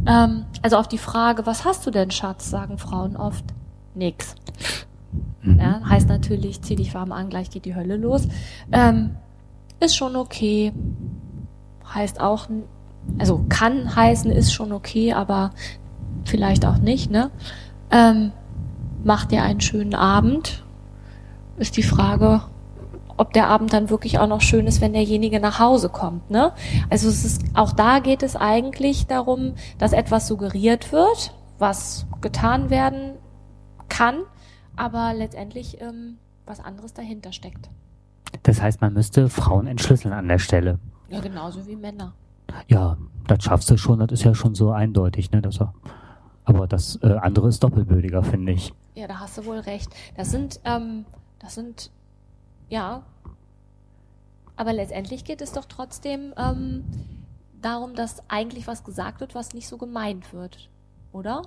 Ähm, 0.07 0.45
also 0.63 0.77
auf 0.77 0.89
die 0.89 0.99
Frage, 0.99 1.45
was 1.47 1.65
hast 1.65 1.87
du 1.87 1.91
denn, 1.91 2.11
Schatz, 2.11 2.51
sagen 2.51 2.79
Frauen 2.79 3.17
oft. 3.17 3.45
Nix. 3.95 4.35
Mhm. 5.43 5.59
Ja, 5.59 5.81
heißt 5.89 6.09
natürlich, 6.09 6.61
zieh 6.63 6.77
dich 6.77 6.93
warm 6.95 7.13
an, 7.13 7.31
gleich 7.31 7.51
geht 7.51 7.65
die 7.65 7.75
Hölle 7.75 7.97
los. 7.97 8.29
Ähm, 8.73 9.17
ist 9.81 9.97
schon 9.97 10.17
okay. 10.17 10.73
Heißt 11.95 12.21
auch, 12.21 12.49
also 13.19 13.45
kann 13.49 13.95
heißen, 13.97 14.31
ist 14.31 14.53
schon 14.53 14.73
okay, 14.73 15.13
aber 15.15 15.51
vielleicht 16.25 16.67
auch 16.67 16.79
nicht, 16.79 17.11
ne? 17.11 17.31
Ähm, 17.91 18.33
mach 19.07 19.25
dir 19.25 19.43
einen 19.43 19.61
schönen 19.61 19.95
Abend. 19.95 20.65
Ist 21.57 21.77
die 21.77 21.83
Frage, 21.83 22.43
ob 23.17 23.33
der 23.33 23.49
Abend 23.49 23.73
dann 23.73 23.89
wirklich 23.89 24.19
auch 24.19 24.27
noch 24.27 24.43
schön 24.43 24.67
ist, 24.67 24.83
wenn 24.83 24.93
derjenige 24.93 25.41
nach 25.41 25.59
Hause 25.59 25.89
kommt, 25.89 26.31
ne? 26.31 26.53
Also 26.91 27.09
es 27.09 27.25
ist, 27.25 27.45
auch 27.55 27.73
da 27.73 28.01
geht 28.01 28.23
es 28.23 28.37
eigentlich 28.37 29.07
darum, 29.07 29.55
dass 29.79 29.93
etwas 29.93 30.27
suggeriert 30.27 30.93
wird, 30.93 31.33
was 31.59 32.07
getan 32.21 32.69
werden 32.69 33.13
kann, 33.89 34.17
aber 34.75 35.15
letztendlich 35.15 35.81
ähm, 35.81 36.19
was 36.45 36.61
anderes 36.61 36.93
dahinter 36.93 37.33
steckt. 37.33 37.71
Das 38.43 38.61
heißt, 38.61 38.83
man 38.83 38.93
müsste 38.93 39.31
Frauen 39.31 39.67
entschlüsseln 39.67 40.13
an 40.13 40.29
der 40.29 40.39
Stelle. 40.39 40.79
Ja, 41.09 41.21
genauso 41.21 41.67
wie 41.67 41.77
Männer. 41.77 42.13
Ja, 42.69 42.99
das 43.27 43.45
schaffst 43.45 43.71
du 43.71 43.79
schon, 43.79 44.01
das 44.01 44.13
ist 44.13 44.25
ja 44.25 44.35
schon 44.35 44.55
so 44.55 44.73
eindeutig, 44.73 45.31
ne? 45.31 45.41
Dass 45.41 45.61
er, 45.61 45.73
aber 46.47 46.67
das 46.67 46.99
äh, 47.03 47.09
andere 47.09 47.49
ist 47.49 47.63
doppelbödiger, 47.63 48.23
finde 48.23 48.53
ich. 48.53 48.73
Ja, 48.95 49.09
da 49.09 49.19
hast 49.19 49.37
du 49.37 49.45
wohl 49.45 49.59
recht. 49.59 49.91
Das 50.17 50.31
sind, 50.31 50.61
ähm, 50.65 51.05
das 51.41 51.57
sind, 51.57 51.91
ja. 52.69 53.03
Aber 54.55 54.73
letztendlich 54.73 55.25
geht 55.25 55.43
es 55.43 55.53
doch 55.53 55.67
trotzdem 55.67 56.33
ähm, 56.39 56.85
darum, 57.61 57.95
dass 57.95 58.23
eigentlich 58.31 58.67
was 58.69 58.85
gesagt 58.85 59.21
wird, 59.21 59.35
was 59.35 59.55
nicht 59.55 59.67
so 59.67 59.77
gemeint 59.77 60.33
wird, 60.33 60.71
oder? 61.13 61.43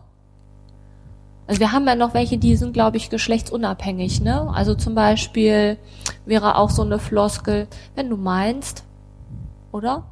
Also 1.47 1.61
wir 1.61 1.71
haben 1.71 1.87
ja 1.87 1.95
noch 1.95 2.13
welche, 2.13 2.37
die 2.37 2.57
sind, 2.57 2.73
glaube 2.73 2.97
ich, 2.97 3.09
geschlechtsunabhängig, 3.09 4.21
ne? 4.21 4.53
Also 4.53 4.75
zum 4.75 4.95
Beispiel 4.95 5.77
wäre 6.25 6.55
auch 6.55 6.69
so 6.69 6.83
eine 6.83 6.99
Floskel, 6.99 7.67
wenn 7.95 8.09
du 8.09 8.17
meinst, 8.17 8.83
oder? 9.71 10.03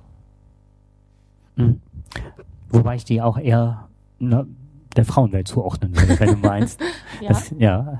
Mhm. 1.57 1.81
Wobei 2.69 2.95
ich 2.95 3.03
die 3.03 3.21
auch 3.21 3.37
eher 3.37 3.89
ne, 4.17 4.47
der 4.97 5.05
Frauenwelt 5.05 5.47
zuordnen 5.47 5.95
würde, 5.95 6.19
wenn 6.19 6.29
du 6.29 6.37
meinst. 6.47 6.79
Ja. 7.21 7.29
Das, 7.29 7.53
ja. 7.57 7.99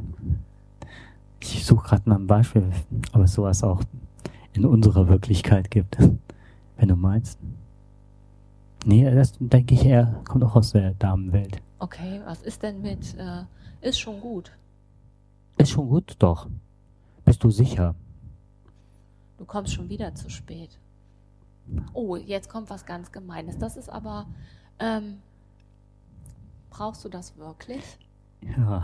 Ich 1.40 1.66
suche 1.66 1.88
gerade 1.88 2.10
nach 2.10 2.18
einem 2.18 2.28
Beispiel, 2.28 2.64
ob 3.14 3.22
es 3.22 3.34
sowas 3.34 3.64
auch 3.64 3.82
in 4.54 4.66
unserer 4.66 5.08
Wirklichkeit 5.08 5.72
gibt. 5.72 5.98
Wenn 6.78 6.88
du 6.90 6.96
meinst. 6.96 7.40
Nee, 8.86 9.10
das 9.10 9.34
denke 9.40 9.74
ich 9.74 9.86
eher, 9.86 10.22
kommt 10.28 10.44
auch 10.44 10.56
aus 10.56 10.72
der 10.72 10.92
Damenwelt. 10.94 11.62
Okay, 11.80 12.22
was 12.26 12.42
ist 12.42 12.64
denn 12.64 12.82
mit, 12.82 13.16
äh, 13.18 13.44
ist 13.82 14.00
schon 14.00 14.20
gut. 14.20 14.52
Ist 15.58 15.72
schon 15.72 15.90
gut, 15.90 16.16
doch. 16.20 16.48
Bist 17.26 17.44
du 17.44 17.52
sicher? 17.52 17.96
Du 19.38 19.46
kommst 19.46 19.74
schon 19.74 19.90
wieder 19.90 20.16
zu 20.16 20.30
spät. 20.30 20.80
Oh, 21.94 22.16
jetzt 22.16 22.50
kommt 22.50 22.70
was 22.70 22.86
ganz 22.86 23.12
Gemeines. 23.12 23.58
Das 23.58 23.76
ist 23.78 23.90
aber, 23.90 24.28
ähm, 24.80 25.18
brauchst 26.70 27.04
du 27.06 27.10
das 27.10 27.38
wirklich? 27.38 27.84
Ja. 28.42 28.84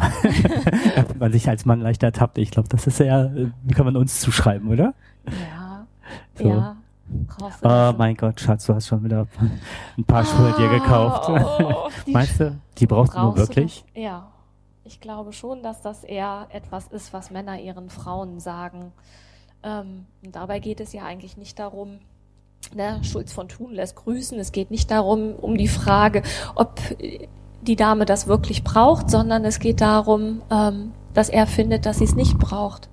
Man 1.20 1.32
sich 1.32 1.48
als 1.48 1.66
Mann 1.66 1.80
leicht 1.82 2.04
ertappt. 2.04 2.38
Ich 2.38 2.52
glaube, 2.52 2.70
das 2.70 2.88
ist 2.88 3.00
ja, 3.00 3.26
äh, 3.26 3.52
kann 3.74 3.86
man 3.86 3.96
uns 3.96 4.20
zuschreiben, 4.20 4.70
oder? 4.70 4.94
Ja, 5.26 5.86
So. 6.36 6.48
ja. 6.50 6.76
Brauchst 7.28 7.64
du 7.64 7.70
Oh 7.70 7.94
mein 7.98 8.16
Gott, 8.16 8.40
Schatz, 8.40 8.66
du 8.66 8.74
hast 8.74 8.88
schon 8.88 9.04
wieder 9.04 9.28
ein 9.98 10.04
paar 10.06 10.24
Schuhe 10.26 10.54
dir 10.58 10.70
gekauft. 10.70 11.30
Oh, 11.30 11.90
Meinst 12.12 12.40
du, 12.40 12.58
die 12.78 12.88
brauchst, 12.88 13.14
du 13.14 13.20
nur 13.20 13.36
brauchst 13.36 13.50
wirklich? 13.50 13.84
das? 13.94 14.04
Ja. 14.04 14.32
Ich 14.86 15.00
glaube 15.00 15.32
schon, 15.34 15.62
dass 15.64 15.82
das 15.82 16.04
eher 16.04 16.48
etwas 16.50 16.88
ist, 16.88 17.14
was 17.14 17.30
Männer 17.30 17.60
ihren 17.60 17.90
Frauen 17.90 18.40
sagen. 18.40 18.92
Ähm, 19.64 20.06
und 20.26 20.36
dabei 20.36 20.60
geht 20.60 20.80
es 20.80 20.92
ja 20.94 21.04
eigentlich 21.04 21.38
nicht 21.38 21.60
darum, 21.60 22.00
ne, 22.76 23.00
Schulz 23.04 23.32
von 23.32 23.48
Thun 23.48 23.74
lässt 23.74 23.96
grüßen. 23.96 24.38
Es 24.40 24.52
geht 24.52 24.72
nicht 24.72 24.90
darum, 24.92 25.36
um 25.36 25.58
die 25.58 25.68
Frage, 25.68 26.24
ob 26.56 26.80
die 27.64 27.76
Dame 27.76 28.06
das 28.06 28.28
wirklich 28.28 28.64
braucht, 28.64 29.10
sondern 29.10 29.46
es 29.46 29.60
geht 29.60 29.82
darum, 29.82 30.42
ähm, 30.50 30.92
dass 31.14 31.30
er 31.30 31.48
findet, 31.48 31.86
dass 31.86 32.00
sie 32.00 32.06
es 32.06 32.16
nicht 32.16 32.38
braucht. 32.38 32.90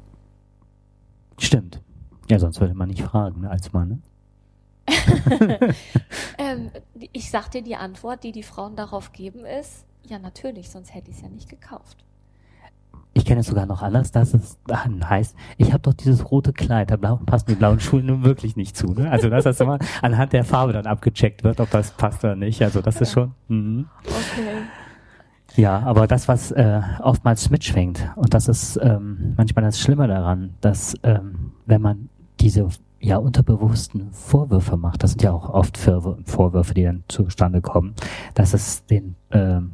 Stimmt. 1.38 1.80
Ja, 2.28 2.38
sonst 2.38 2.60
würde 2.60 2.74
man 2.74 2.88
nicht 2.88 3.02
fragen, 3.02 3.42
ne, 3.42 3.50
als 3.50 3.72
Mann. 3.72 3.88
Ne? 3.88 3.98
Ähm, 6.38 6.70
ich 7.12 7.30
sag 7.30 7.50
dir 7.50 7.62
die 7.62 7.76
Antwort, 7.76 8.24
die 8.24 8.32
die 8.32 8.42
Frauen 8.42 8.74
darauf 8.74 9.12
geben, 9.12 9.44
ist, 9.44 9.84
ja 10.04 10.18
natürlich, 10.18 10.70
sonst 10.70 10.94
hätte 10.94 11.10
ich 11.10 11.16
es 11.16 11.22
ja 11.22 11.28
nicht 11.28 11.50
gekauft. 11.50 12.04
Ich 13.12 13.24
kenne 13.24 13.40
es 13.40 13.48
sogar 13.48 13.66
noch 13.66 13.82
anders, 13.82 14.12
dass 14.12 14.34
es 14.34 14.58
dann 14.66 15.08
heißt, 15.08 15.34
ich 15.58 15.72
habe 15.72 15.80
doch 15.82 15.94
dieses 15.94 16.30
rote 16.30 16.52
Kleid, 16.52 16.90
da 16.92 16.96
passen 16.96 17.46
die 17.48 17.54
blauen 17.56 17.80
Schuhe 17.80 18.02
nun 18.02 18.22
wirklich 18.24 18.54
nicht 18.56 18.76
zu. 18.76 18.92
Ne? 18.94 19.10
Also 19.10 19.28
dass 19.28 19.44
das 19.44 19.60
immer 19.60 19.78
anhand 20.02 20.32
der 20.32 20.44
Farbe 20.44 20.72
dann 20.72 20.86
abgecheckt 20.86 21.42
wird, 21.42 21.60
ob 21.60 21.70
das 21.70 21.90
passt 21.90 22.22
oder 22.24 22.36
nicht. 22.36 22.62
Also 22.62 22.80
das 22.80 23.00
ist 23.00 23.12
schon. 23.12 23.32
Mhm. 23.48 23.86
Okay. 24.04 24.62
Ja, 25.56 25.80
aber 25.80 26.06
das, 26.06 26.28
was 26.28 26.52
äh, 26.52 26.80
oftmals 27.00 27.50
mitschwingt, 27.50 28.08
und 28.14 28.32
das 28.34 28.46
ist 28.46 28.78
ähm, 28.80 29.34
manchmal 29.36 29.64
das 29.64 29.80
Schlimme 29.80 30.06
daran, 30.06 30.54
dass 30.60 30.94
ähm, 31.02 31.52
wenn 31.66 31.82
man 31.82 32.08
diese 32.38 32.68
ja 33.00 33.16
unterbewussten 33.16 34.12
Vorwürfe 34.12 34.76
macht, 34.76 35.02
das 35.02 35.10
sind 35.12 35.22
ja 35.22 35.32
auch 35.32 35.48
oft 35.50 35.76
Vorwür- 35.76 36.18
Vorwürfe, 36.24 36.74
die 36.74 36.84
dann 36.84 37.02
zustande 37.08 37.60
kommen, 37.60 37.94
dass 38.34 38.54
es 38.54 38.86
den 38.86 39.16
ähm, 39.32 39.72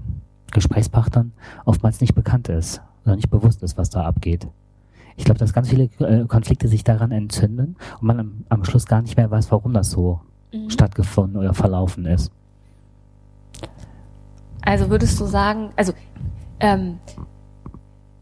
Gesprächspartnern 0.52 1.32
oftmals 1.66 2.00
nicht 2.00 2.14
bekannt 2.14 2.48
ist 2.48 2.80
oder 3.06 3.16
nicht 3.16 3.30
bewusst 3.30 3.62
ist, 3.62 3.78
was 3.78 3.90
da 3.90 4.04
abgeht. 4.04 4.46
Ich 5.16 5.24
glaube, 5.24 5.38
dass 5.38 5.52
ganz 5.52 5.68
viele 5.70 5.84
äh, 6.00 6.26
Konflikte 6.26 6.68
sich 6.68 6.84
daran 6.84 7.10
entzünden 7.10 7.76
und 8.00 8.06
man 8.06 8.20
am, 8.20 8.44
am 8.48 8.64
Schluss 8.64 8.86
gar 8.86 9.02
nicht 9.02 9.16
mehr 9.16 9.30
weiß, 9.30 9.50
warum 9.50 9.72
das 9.72 9.90
so 9.90 10.20
Mhm. 10.52 10.70
stattgefunden 10.70 11.38
oder 11.38 11.54
verlaufen 11.54 12.06
ist. 12.06 12.30
Also 14.62 14.90
würdest 14.90 15.18
du 15.20 15.26
sagen, 15.26 15.70
also 15.76 15.92
ähm, 16.60 16.98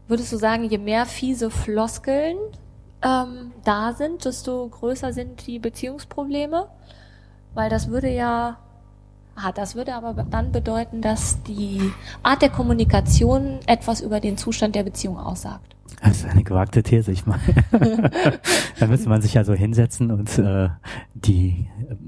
würdest 0.07 0.31
du 0.31 0.37
sagen, 0.37 0.65
je 0.65 0.77
mehr 0.77 1.05
fiese 1.05 1.49
Floskeln 1.49 2.37
ähm, 3.01 3.51
da 3.63 3.93
sind, 3.93 4.25
desto 4.25 4.67
größer 4.67 5.13
sind 5.13 5.47
die 5.47 5.59
Beziehungsprobleme? 5.59 6.67
Weil 7.53 7.69
das 7.69 7.89
würde 7.89 8.09
ja, 8.09 8.57
ah, 9.35 9.51
das 9.51 9.75
würde 9.75 9.93
aber 9.95 10.13
dann 10.29 10.51
bedeuten, 10.51 11.01
dass 11.01 11.41
die 11.43 11.91
Art 12.23 12.41
der 12.41 12.49
Kommunikation 12.49 13.59
etwas 13.67 14.01
über 14.01 14.19
den 14.19 14.37
Zustand 14.37 14.75
der 14.75 14.83
Beziehung 14.83 15.17
aussagt. 15.17 15.74
Das 16.01 16.17
ist 16.17 16.25
eine 16.25 16.43
gewagte 16.43 16.81
These, 16.83 17.11
ich 17.11 17.25
meine. 17.25 17.41
da 18.79 18.87
müsste 18.87 19.07
man 19.07 19.21
sich 19.21 19.35
ja 19.35 19.43
so 19.43 19.53
hinsetzen 19.53 20.11
und 20.11 20.37
äh, 20.39 20.69
die 21.13 21.67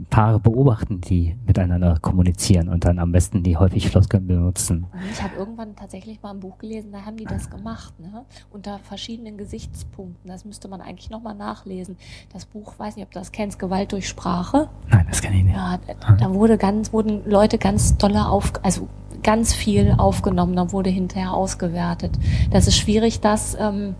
Paare 0.09 0.39
beobachten, 0.39 0.99
die 1.01 1.35
miteinander 1.45 1.97
kommunizieren 2.01 2.69
und 2.69 2.85
dann 2.85 2.97
am 2.99 3.11
besten 3.11 3.43
die 3.43 3.55
häufig 3.57 3.89
Floskeln 3.89 4.25
benutzen. 4.27 4.87
Ich 5.11 5.21
habe 5.21 5.35
irgendwann 5.37 5.75
tatsächlich 5.75 6.21
mal 6.21 6.31
ein 6.31 6.39
Buch 6.39 6.57
gelesen, 6.57 6.91
da 6.91 7.05
haben 7.05 7.17
die 7.17 7.25
das 7.25 7.49
gemacht, 7.49 7.93
ne? 7.99 8.25
Unter 8.51 8.79
verschiedenen 8.79 9.37
Gesichtspunkten. 9.37 10.27
Das 10.29 10.43
müsste 10.43 10.67
man 10.67 10.81
eigentlich 10.81 11.09
nochmal 11.09 11.35
nachlesen. 11.35 11.97
Das 12.33 12.45
Buch, 12.45 12.73
weiß 12.77 12.95
nicht, 12.95 13.05
ob 13.05 13.11
du 13.11 13.19
das 13.19 13.31
kennst, 13.31 13.59
Gewalt 13.59 13.91
durch 13.91 14.07
Sprache. 14.07 14.69
Nein, 14.89 15.05
das 15.09 15.21
kann 15.21 15.33
ich 15.33 15.43
nicht. 15.43 15.55
Ja, 15.55 15.79
da- 16.01 16.13
da 16.15 16.33
wurde 16.33 16.57
ganz, 16.57 16.91
wurden 16.93 17.29
Leute 17.29 17.57
ganz 17.57 17.95
dolle 17.97 18.27
auf, 18.27 18.51
also 18.63 18.87
ganz 19.23 19.53
viel 19.53 19.95
aufgenommen, 19.97 20.55
dann 20.55 20.71
wurde 20.71 20.89
hinterher 20.89 21.33
ausgewertet. 21.33 22.17
Das 22.51 22.67
ist 22.67 22.77
schwierig, 22.77 23.19
das 23.19 23.57
ähm, 23.59 23.95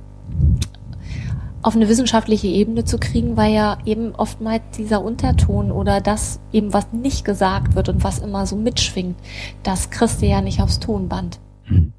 auf 1.62 1.76
eine 1.76 1.90
wissenschaftliche 1.90 2.48
Ebene 2.48 2.86
zu 2.86 2.98
kriegen, 2.98 3.36
weil 3.36 3.54
ja 3.54 3.78
eben 3.86 4.16
oftmals 4.16 4.62
dieser 4.78 5.04
Unterton 5.04 5.72
oder 5.72 6.00
das 6.02 6.40
eben, 6.52 6.74
was 6.74 6.94
nicht 6.94 7.26
gesagt 7.26 7.76
wird 7.76 7.90
und 7.90 8.04
was 8.04 8.20
immer 8.20 8.46
so 8.46 8.56
mitschwingt, 8.56 9.18
das 9.64 9.90
kriegst 9.90 10.22
du 10.22 10.28
ja 10.28 10.42
nicht 10.42 10.62
aufs 10.62 10.80
Tonband. 10.80 11.40
Hm. 11.64 11.92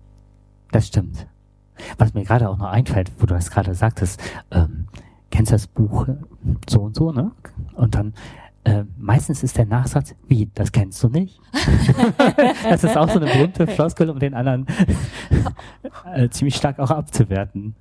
Das 0.71 0.87
stimmt. 0.87 1.27
Was 1.97 2.15
mir 2.15 2.25
gerade 2.25 2.49
auch 2.49 2.59
noch 2.59 2.69
einfällt, 2.69 3.11
wo 3.19 3.27
du 3.27 3.35
das 3.35 3.51
gerade 3.51 3.75
sagtest, 3.75 4.21
ähm, 4.51 4.87
kennst 5.31 5.53
du 5.53 5.55
das 5.55 5.67
Buch 5.67 6.09
äh, 6.09 6.15
so 6.69 6.81
und 6.81 6.97
so, 6.97 7.13
ne? 7.13 7.33
Und 7.75 7.95
dann 7.95 8.15
äh, 8.69 8.85
meistens 8.99 9.43
ist 9.43 9.57
der 9.57 9.65
Nachsatz, 9.65 10.15
wie, 10.27 10.51
das 10.55 10.73
kennst 10.73 11.03
du 11.03 11.09
nicht? 11.09 11.41
das 12.69 12.85
ist 12.85 12.97
auch 12.97 13.09
so 13.09 13.19
eine 13.19 13.31
berühmte 13.31 13.67
Floskel, 13.67 14.11
um 14.11 14.19
den 14.19 14.35
anderen 14.35 14.67
äh, 16.15 16.29
ziemlich 16.29 16.57
stark 16.57 16.79
auch 16.79 16.91
abzuwerten. 16.91 17.75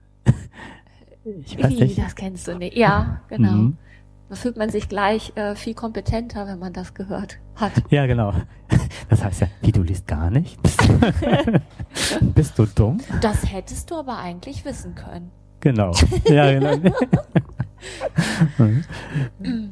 Ich 1.26 1.62
weiß 1.62 1.72
Wie, 1.72 1.82
nicht. 1.82 1.98
das 2.00 2.16
kennst 2.16 2.48
du 2.48 2.58
nicht. 2.58 2.78
Ja, 2.78 3.22
genau. 3.28 3.52
Mhm. 3.52 3.78
Da 4.30 4.36
fühlt 4.36 4.56
man 4.58 4.70
sich 4.70 4.88
gleich 4.88 5.34
äh, 5.36 5.56
viel 5.56 5.74
kompetenter, 5.74 6.48
wenn 6.48 6.60
man 6.60 6.72
das 6.74 6.94
gehört 6.94 7.40
hat. 7.56 7.72
Ja, 7.90 8.06
genau. 8.06 8.34
Das 9.10 9.24
heißt 9.24 9.42
ja, 9.42 9.48
wie 9.62 9.72
du 9.72 9.84
liest 9.84 10.08
gar 10.08 10.30
nicht? 10.30 10.60
Bist, 12.36 12.60
du 12.60 12.66
dumm? 12.66 13.00
Das 13.22 13.52
hättest 13.52 13.92
du 13.92 13.96
aber 13.96 14.18
eigentlich 14.18 14.64
wissen 14.66 14.96
können. 14.96 15.32
Genau. 15.60 15.92
Ja, 16.26 16.52
genau. 16.52 16.92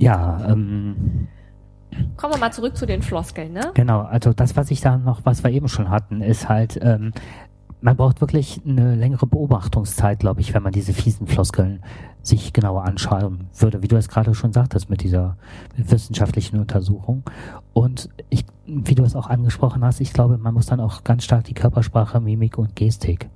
ja, 0.00 0.46
ähm, 0.48 1.28
Kommen 2.16 2.34
wir 2.34 2.38
mal 2.38 2.52
zurück 2.52 2.76
zu 2.76 2.86
den 2.86 3.02
Floskeln, 3.02 3.52
ne? 3.52 3.72
Genau, 3.74 4.02
also 4.02 4.32
das, 4.32 4.56
was 4.56 4.70
ich 4.70 4.80
da 4.80 4.96
noch, 4.96 5.24
was 5.24 5.42
wir 5.42 5.50
eben 5.50 5.68
schon 5.68 5.90
hatten, 5.90 6.22
ist 6.22 6.48
halt, 6.48 6.78
ähm, 6.82 7.12
man 7.80 7.96
braucht 7.96 8.20
wirklich 8.20 8.60
eine 8.66 8.94
längere 8.94 9.26
Beobachtungszeit, 9.26 10.20
glaube 10.20 10.40
ich, 10.40 10.54
wenn 10.54 10.62
man 10.62 10.72
diese 10.72 10.92
fiesen 10.92 11.26
Floskeln 11.26 11.82
sich 12.22 12.52
genauer 12.52 12.84
anschauen 12.84 13.48
würde, 13.58 13.82
wie 13.82 13.88
du 13.88 13.96
es 13.96 14.08
gerade 14.08 14.34
schon 14.34 14.52
sagtest 14.52 14.90
mit 14.90 15.02
dieser 15.02 15.36
wissenschaftlichen 15.76 16.60
Untersuchung. 16.60 17.24
Und 17.72 18.10
ich, 18.28 18.44
wie 18.66 18.94
du 18.94 19.02
es 19.02 19.16
auch 19.16 19.28
angesprochen 19.28 19.82
hast, 19.82 20.00
ich 20.00 20.12
glaube, 20.12 20.36
man 20.36 20.54
muss 20.54 20.66
dann 20.66 20.80
auch 20.80 21.04
ganz 21.04 21.24
stark 21.24 21.44
die 21.44 21.54
Körpersprache, 21.54 22.20
Mimik 22.20 22.58
und 22.58 22.76
Gestik 22.76 23.30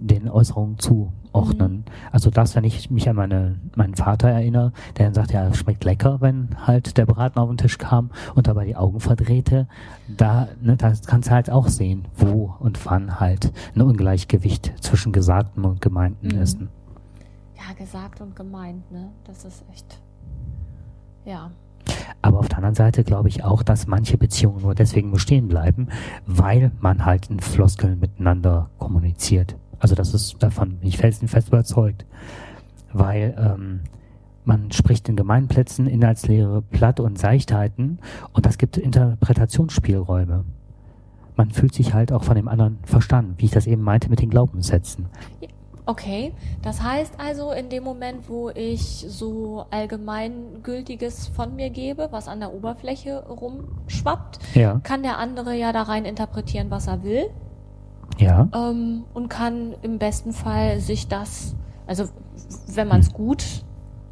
den 0.00 0.28
Äußerungen 0.28 0.78
zuordnen. 0.78 1.72
Mhm. 1.72 1.84
Also 2.10 2.30
das, 2.30 2.56
wenn 2.56 2.64
ich 2.64 2.90
mich 2.90 3.08
an 3.08 3.16
meine, 3.16 3.60
meinen 3.76 3.94
Vater 3.94 4.28
erinnere, 4.28 4.72
der 4.96 5.06
dann 5.06 5.14
sagt, 5.14 5.32
ja, 5.32 5.52
schmeckt 5.54 5.84
lecker, 5.84 6.20
wenn 6.20 6.66
halt 6.66 6.96
der 6.96 7.06
Braten 7.06 7.38
auf 7.38 7.48
den 7.48 7.58
Tisch 7.58 7.78
kam 7.78 8.10
und 8.34 8.48
dabei 8.48 8.64
die 8.64 8.76
Augen 8.76 9.00
verdrehte, 9.00 9.68
da, 10.08 10.48
ne, 10.60 10.76
da 10.76 10.92
kannst 11.06 11.28
du 11.28 11.32
halt 11.32 11.50
auch 11.50 11.68
sehen, 11.68 12.06
wo 12.16 12.54
und 12.58 12.84
wann 12.86 13.20
halt 13.20 13.52
ein 13.74 13.82
Ungleichgewicht 13.82 14.72
zwischen 14.80 15.12
Gesagten 15.12 15.64
und 15.64 15.80
Gemeinten 15.80 16.28
mhm. 16.28 16.42
ist. 16.42 16.58
Ja, 16.60 17.74
gesagt 17.76 18.20
und 18.20 18.34
gemeint, 18.34 18.90
ne? 18.90 19.10
Das 19.24 19.44
ist 19.44 19.64
echt, 19.70 20.00
ja. 21.24 21.50
Aber 22.22 22.38
auf 22.38 22.48
der 22.48 22.58
anderen 22.58 22.74
Seite 22.74 23.04
glaube 23.04 23.28
ich 23.28 23.44
auch, 23.44 23.62
dass 23.62 23.86
manche 23.86 24.18
Beziehungen 24.18 24.62
nur 24.62 24.74
deswegen 24.74 25.10
bestehen 25.10 25.48
bleiben, 25.48 25.88
weil 26.26 26.70
man 26.80 27.04
halt 27.06 27.30
in 27.30 27.40
Floskeln 27.40 27.98
miteinander 27.98 28.68
kommuniziert. 28.78 29.56
Also 29.80 29.94
das 29.94 30.14
ist 30.14 30.42
davon 30.42 30.76
bin 30.76 30.88
ich 30.88 30.98
felsenfest 30.98 31.48
überzeugt. 31.48 32.06
Weil 32.92 33.34
ähm, 33.38 33.80
man 34.44 34.70
spricht 34.72 35.08
in 35.08 35.16
Gemeinplätzen 35.16 35.86
Inhaltslehre 35.86 36.62
platt 36.62 37.00
und 37.00 37.18
Seichtheiten 37.18 37.98
und 38.32 38.46
das 38.46 38.58
gibt 38.58 38.76
Interpretationsspielräume. 38.76 40.44
Man 41.36 41.50
fühlt 41.50 41.74
sich 41.74 41.94
halt 41.94 42.12
auch 42.12 42.24
von 42.24 42.36
dem 42.36 42.48
anderen 42.48 42.78
verstanden, 42.84 43.34
wie 43.38 43.46
ich 43.46 43.50
das 43.50 43.66
eben 43.66 43.82
meinte 43.82 44.10
mit 44.10 44.20
den 44.20 44.30
Glaubenssätzen. 44.30 45.06
Okay, 45.86 46.32
das 46.62 46.82
heißt 46.82 47.14
also, 47.18 47.50
in 47.50 47.68
dem 47.68 47.82
Moment, 47.82 48.28
wo 48.28 48.50
ich 48.50 49.04
so 49.08 49.64
allgemeingültiges 49.70 51.28
von 51.28 51.56
mir 51.56 51.70
gebe, 51.70 52.08
was 52.12 52.28
an 52.28 52.40
der 52.40 52.52
Oberfläche 52.52 53.24
rumschwappt, 53.26 54.38
ja. 54.54 54.80
kann 54.84 55.02
der 55.02 55.18
andere 55.18 55.54
ja 55.56 55.72
da 55.72 55.82
rein 55.82 56.04
interpretieren, 56.04 56.70
was 56.70 56.86
er 56.86 57.02
will. 57.02 57.30
Ja. 58.20 58.48
Ähm, 58.54 59.04
und 59.14 59.28
kann 59.28 59.74
im 59.82 59.98
besten 59.98 60.32
Fall 60.32 60.80
sich 60.80 61.08
das, 61.08 61.56
also 61.86 62.04
wenn 62.66 62.88
man 62.88 63.00
es 63.00 63.08
hm. 63.08 63.14
gut 63.14 63.44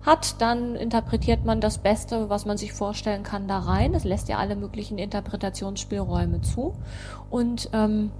hat, 0.02 0.40
dann 0.40 0.74
interpretiert 0.74 1.44
man 1.44 1.60
das 1.60 1.78
Beste, 1.78 2.30
was 2.30 2.46
man 2.46 2.56
sich 2.56 2.72
vorstellen 2.72 3.22
kann, 3.22 3.46
da 3.46 3.58
rein. 3.58 3.92
Das 3.92 4.04
lässt 4.04 4.28
ja 4.28 4.38
alle 4.38 4.56
möglichen 4.56 4.96
Interpretationsspielräume 4.96 6.40
zu. 6.40 6.74
Und 7.30 7.68
ähm, 7.72 8.10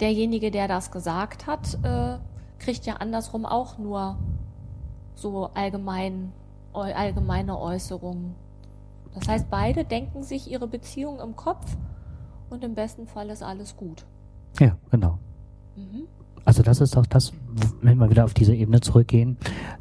derjenige, 0.00 0.50
der 0.50 0.66
das 0.66 0.90
gesagt 0.90 1.46
hat, 1.46 1.78
äh, 1.84 2.18
kriegt 2.58 2.86
ja 2.86 2.94
andersrum 2.94 3.46
auch 3.46 3.78
nur 3.78 4.16
so 5.14 5.50
allgemein, 5.54 6.32
allgemeine 6.72 7.58
Äußerungen. 7.58 8.34
Das 9.14 9.28
heißt, 9.28 9.50
beide 9.50 9.84
denken 9.84 10.22
sich 10.22 10.50
ihre 10.50 10.66
Beziehung 10.66 11.20
im 11.20 11.36
Kopf 11.36 11.76
und 12.50 12.64
im 12.64 12.74
besten 12.74 13.06
Fall 13.06 13.30
ist 13.30 13.42
alles 13.42 13.76
gut. 13.76 14.04
Ja, 14.58 14.76
genau. 14.90 15.18
Mhm. 15.76 16.04
Also 16.44 16.62
das 16.62 16.80
ist 16.80 16.96
auch 16.96 17.06
das, 17.06 17.32
wenn 17.82 17.98
wir 17.98 18.10
wieder 18.10 18.24
auf 18.24 18.34
diese 18.34 18.54
Ebene 18.54 18.80
zurückgehen, 18.80 19.36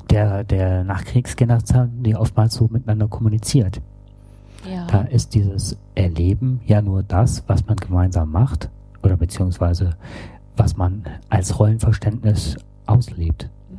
der, 0.10 0.44
der 0.44 0.84
Nachkriegsgeneration, 0.84 2.04
die 2.04 2.16
oftmals 2.16 2.56
so 2.56 2.68
miteinander 2.68 3.08
kommuniziert. 3.08 3.82
Ja. 4.70 4.86
Da 4.88 5.02
ist 5.02 5.34
dieses 5.34 5.78
Erleben 5.96 6.62
ja 6.66 6.82
nur 6.82 7.04
das, 7.04 7.44
was 7.48 7.66
man 7.66 7.78
gemeinsam 7.78 8.32
macht 8.32 8.70
oder 9.04 9.18
beziehungsweise 9.18 9.92
was 10.56 10.76
man 10.76 11.04
als 11.30 11.60
Rollenverständnis 11.60 12.58
auslebt. 12.86 13.50
Mhm. 13.70 13.78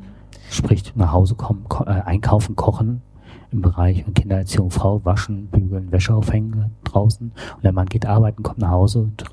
Sprich, 0.50 0.92
nach 0.94 1.12
Hause 1.12 1.34
kommen, 1.34 1.64
ko 1.68 1.84
äh, 1.84 2.02
einkaufen, 2.02 2.56
kochen 2.56 3.02
im 3.50 3.62
Bereich 3.62 4.04
Kindererziehung, 4.14 4.70
Frau, 4.70 5.04
waschen, 5.04 5.46
bügeln, 5.48 5.90
Wäsche 5.90 6.14
aufhängen 6.14 6.72
draußen 6.84 7.32
und 7.56 7.64
der 7.64 7.72
Mann 7.72 7.86
geht 7.86 8.06
arbeiten, 8.06 8.42
kommt 8.42 8.58
nach 8.58 8.70
Hause 8.70 9.00
und 9.00 9.24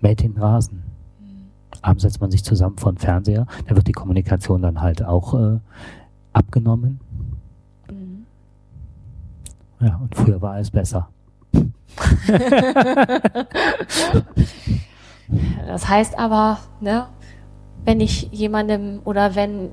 mäht 0.00 0.22
den 0.22 0.36
Rasen. 0.36 0.82
Mhm. 1.20 1.50
Abends 1.82 2.02
setzt 2.02 2.20
man 2.20 2.30
sich 2.30 2.44
zusammen 2.44 2.76
vor 2.78 2.92
den 2.92 2.98
Fernseher, 2.98 3.46
da 3.66 3.76
wird 3.76 3.88
die 3.88 3.92
Kommunikation 3.92 4.62
dann 4.62 4.80
halt 4.80 5.04
auch 5.04 5.34
äh, 5.34 5.58
abgenommen. 6.32 7.00
Mhm. 7.90 8.26
Ja, 9.80 9.96
und 9.96 10.14
früher 10.14 10.40
war 10.40 10.58
es 10.58 10.70
besser. 10.70 11.08
das 15.66 15.88
heißt 15.88 16.18
aber, 16.18 16.58
ne, 16.80 17.06
wenn 17.84 18.00
ich 18.00 18.28
jemandem 18.32 19.00
oder 19.04 19.34
wenn, 19.34 19.70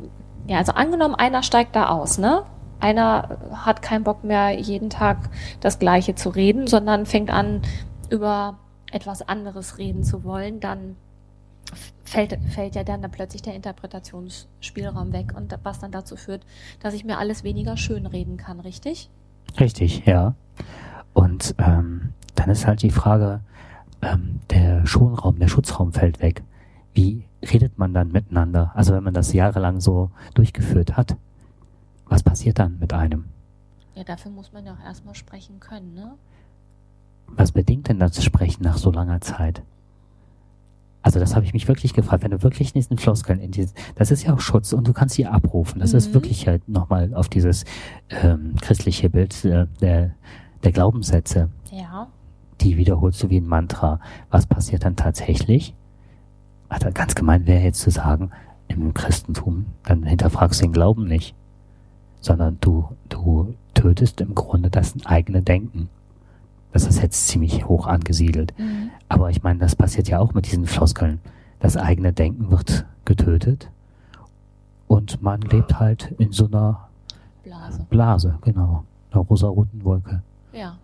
ja, 0.47 0.57
also 0.57 0.73
angenommen, 0.73 1.15
einer 1.15 1.43
steigt 1.43 1.75
da 1.75 1.89
aus, 1.89 2.17
ne? 2.17 2.43
Einer 2.79 3.37
hat 3.53 3.81
keinen 3.83 4.03
Bock 4.03 4.23
mehr, 4.23 4.59
jeden 4.59 4.89
Tag 4.89 5.29
das 5.59 5.77
Gleiche 5.77 6.15
zu 6.15 6.29
reden, 6.29 6.67
sondern 6.67 7.05
fängt 7.05 7.29
an, 7.29 7.61
über 8.09 8.57
etwas 8.91 9.21
anderes 9.21 9.77
reden 9.77 10.03
zu 10.03 10.23
wollen, 10.23 10.59
dann 10.59 10.95
fällt, 12.03 12.37
fällt 12.49 12.75
ja 12.75 12.83
dann, 12.83 13.01
dann 13.01 13.11
plötzlich 13.11 13.41
der 13.41 13.55
Interpretationsspielraum 13.55 15.13
weg 15.13 15.33
und 15.35 15.57
was 15.63 15.79
dann 15.79 15.91
dazu 15.91 16.15
führt, 16.15 16.45
dass 16.81 16.93
ich 16.93 17.05
mir 17.05 17.17
alles 17.17 17.43
weniger 17.43 17.77
schön 17.77 18.05
reden 18.05 18.37
kann, 18.37 18.59
richtig? 18.59 19.09
Richtig, 19.59 20.05
ja. 20.05 20.35
Und 21.13 21.55
ähm, 21.57 22.13
dann 22.35 22.49
ist 22.49 22.67
halt 22.67 22.81
die 22.81 22.91
Frage, 22.91 23.41
ähm, 24.01 24.39
der 24.49 24.85
Schonraum, 24.85 25.39
der 25.39 25.47
Schutzraum 25.47 25.93
fällt 25.93 26.21
weg. 26.21 26.43
Wie 26.93 27.23
redet 27.41 27.77
man 27.77 27.93
dann 27.93 28.11
miteinander? 28.11 28.71
Also 28.75 28.93
wenn 28.93 29.03
man 29.03 29.13
das 29.13 29.33
jahrelang 29.33 29.79
so 29.79 30.11
durchgeführt 30.33 30.97
hat, 30.97 31.15
was 32.05 32.23
passiert 32.23 32.59
dann 32.59 32.77
mit 32.79 32.93
einem? 32.93 33.25
Ja, 33.95 34.03
dafür 34.03 34.31
muss 34.31 34.51
man 34.51 34.65
ja 34.65 34.73
auch 34.73 34.85
erstmal 34.85 35.15
sprechen 35.15 35.59
können, 35.59 35.93
ne? 35.93 36.13
Was 37.35 37.51
bedingt 37.51 37.87
denn 37.87 37.99
das 37.99 38.23
Sprechen 38.23 38.63
nach 38.63 38.77
so 38.77 38.91
langer 38.91 39.21
Zeit? 39.21 39.63
Also 41.03 41.19
das 41.19 41.35
habe 41.35 41.45
ich 41.45 41.53
mich 41.53 41.67
wirklich 41.67 41.93
gefragt. 41.93 42.23
Wenn 42.23 42.31
du 42.31 42.43
wirklich 42.43 42.73
diesen 42.73 42.97
Floskeln 42.97 43.39
in 43.39 43.51
dieses, 43.51 43.73
das 43.95 44.11
ist 44.11 44.23
ja 44.23 44.33
auch 44.33 44.39
Schutz 44.39 44.71
und 44.71 44.87
du 44.87 44.93
kannst 44.93 45.15
sie 45.15 45.25
abrufen. 45.25 45.79
Das 45.79 45.93
mhm. 45.93 45.97
ist 45.97 46.13
wirklich 46.13 46.47
halt 46.47 46.67
nochmal 46.69 47.13
auf 47.15 47.27
dieses 47.27 47.65
ähm, 48.09 48.55
christliche 48.61 49.09
Bild 49.09 49.43
äh, 49.45 49.65
der, 49.81 50.11
der 50.63 50.71
Glaubenssätze. 50.71 51.49
Ja. 51.71 52.07
Die 52.61 52.77
wiederholst 52.77 53.21
du 53.23 53.29
wie 53.29 53.37
ein 53.37 53.47
Mantra. 53.47 53.99
Was 54.29 54.45
passiert 54.45 54.85
dann 54.85 54.95
tatsächlich? 54.95 55.75
Also 56.69 56.89
ganz 56.93 57.15
gemein 57.15 57.47
wäre 57.47 57.63
jetzt 57.63 57.81
zu 57.81 57.89
sagen, 57.89 58.31
im 58.67 58.93
Christentum, 58.93 59.65
dann 59.83 60.03
hinterfragst 60.03 60.61
du 60.61 60.65
den 60.65 60.73
Glauben 60.73 61.05
nicht, 61.05 61.35
sondern 62.21 62.57
du, 62.61 62.87
du 63.09 63.55
tötest 63.73 64.21
im 64.21 64.35
Grunde 64.35 64.69
das 64.69 64.93
eigene 65.05 65.41
Denken. 65.41 65.89
Das 66.71 66.85
ist 66.85 67.01
jetzt 67.01 67.27
ziemlich 67.27 67.67
hoch 67.67 67.87
angesiedelt. 67.87 68.53
Mhm. 68.57 68.91
Aber 69.09 69.29
ich 69.29 69.43
meine, 69.43 69.59
das 69.59 69.75
passiert 69.75 70.07
ja 70.07 70.19
auch 70.19 70.33
mit 70.33 70.45
diesen 70.45 70.65
Floskeln. 70.65 71.19
Das 71.59 71.77
eigene 71.77 72.13
Denken 72.13 72.49
wird 72.49 72.85
getötet 73.05 73.69
und 74.91 75.21
man 75.21 75.41
lebt 75.41 75.79
halt 75.79 76.13
in 76.17 76.33
so 76.33 76.47
einer 76.47 76.89
Blase. 77.43 77.85
Blase, 77.89 78.39
genau. 78.41 78.83
Einer 79.11 79.21
rosa-roten 79.21 79.83
Wolke. 79.85 80.21
Ja. 80.51 80.77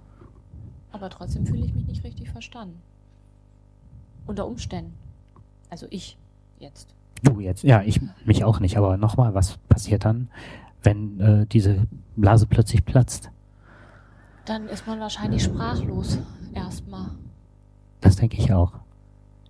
Aber 0.92 1.10
trotzdem 1.10 1.46
fühle 1.46 1.66
ich 1.66 1.74
mich 1.74 1.86
nicht 1.88 2.04
richtig 2.04 2.30
verstanden. 2.30 2.82
Unter 4.26 4.48
Umständen. 4.48 4.94
Also 5.70 5.88
ich 5.90 6.18
jetzt. 6.60 6.94
Du 7.24 7.40
jetzt, 7.40 7.64
ja, 7.64 7.82
ich 7.82 8.00
mich 8.26 8.44
auch 8.44 8.60
nicht. 8.60 8.78
Aber 8.78 8.98
nochmal, 8.98 9.34
was 9.34 9.58
passiert 9.70 10.06
dann, 10.06 10.30
wenn 10.84 11.20
äh, 11.20 11.46
diese 11.46 11.86
Blase 12.16 12.48
plötzlich 12.48 12.86
platzt? 12.86 13.32
Dann 14.48 14.70
ist 14.70 14.88
man 14.88 15.02
wahrscheinlich 15.02 15.44
sprachlos 15.44 16.18
erstmal. 16.54 17.08
Das 18.00 18.16
denke 18.16 18.38
ich 18.38 18.54
auch. 18.54 18.72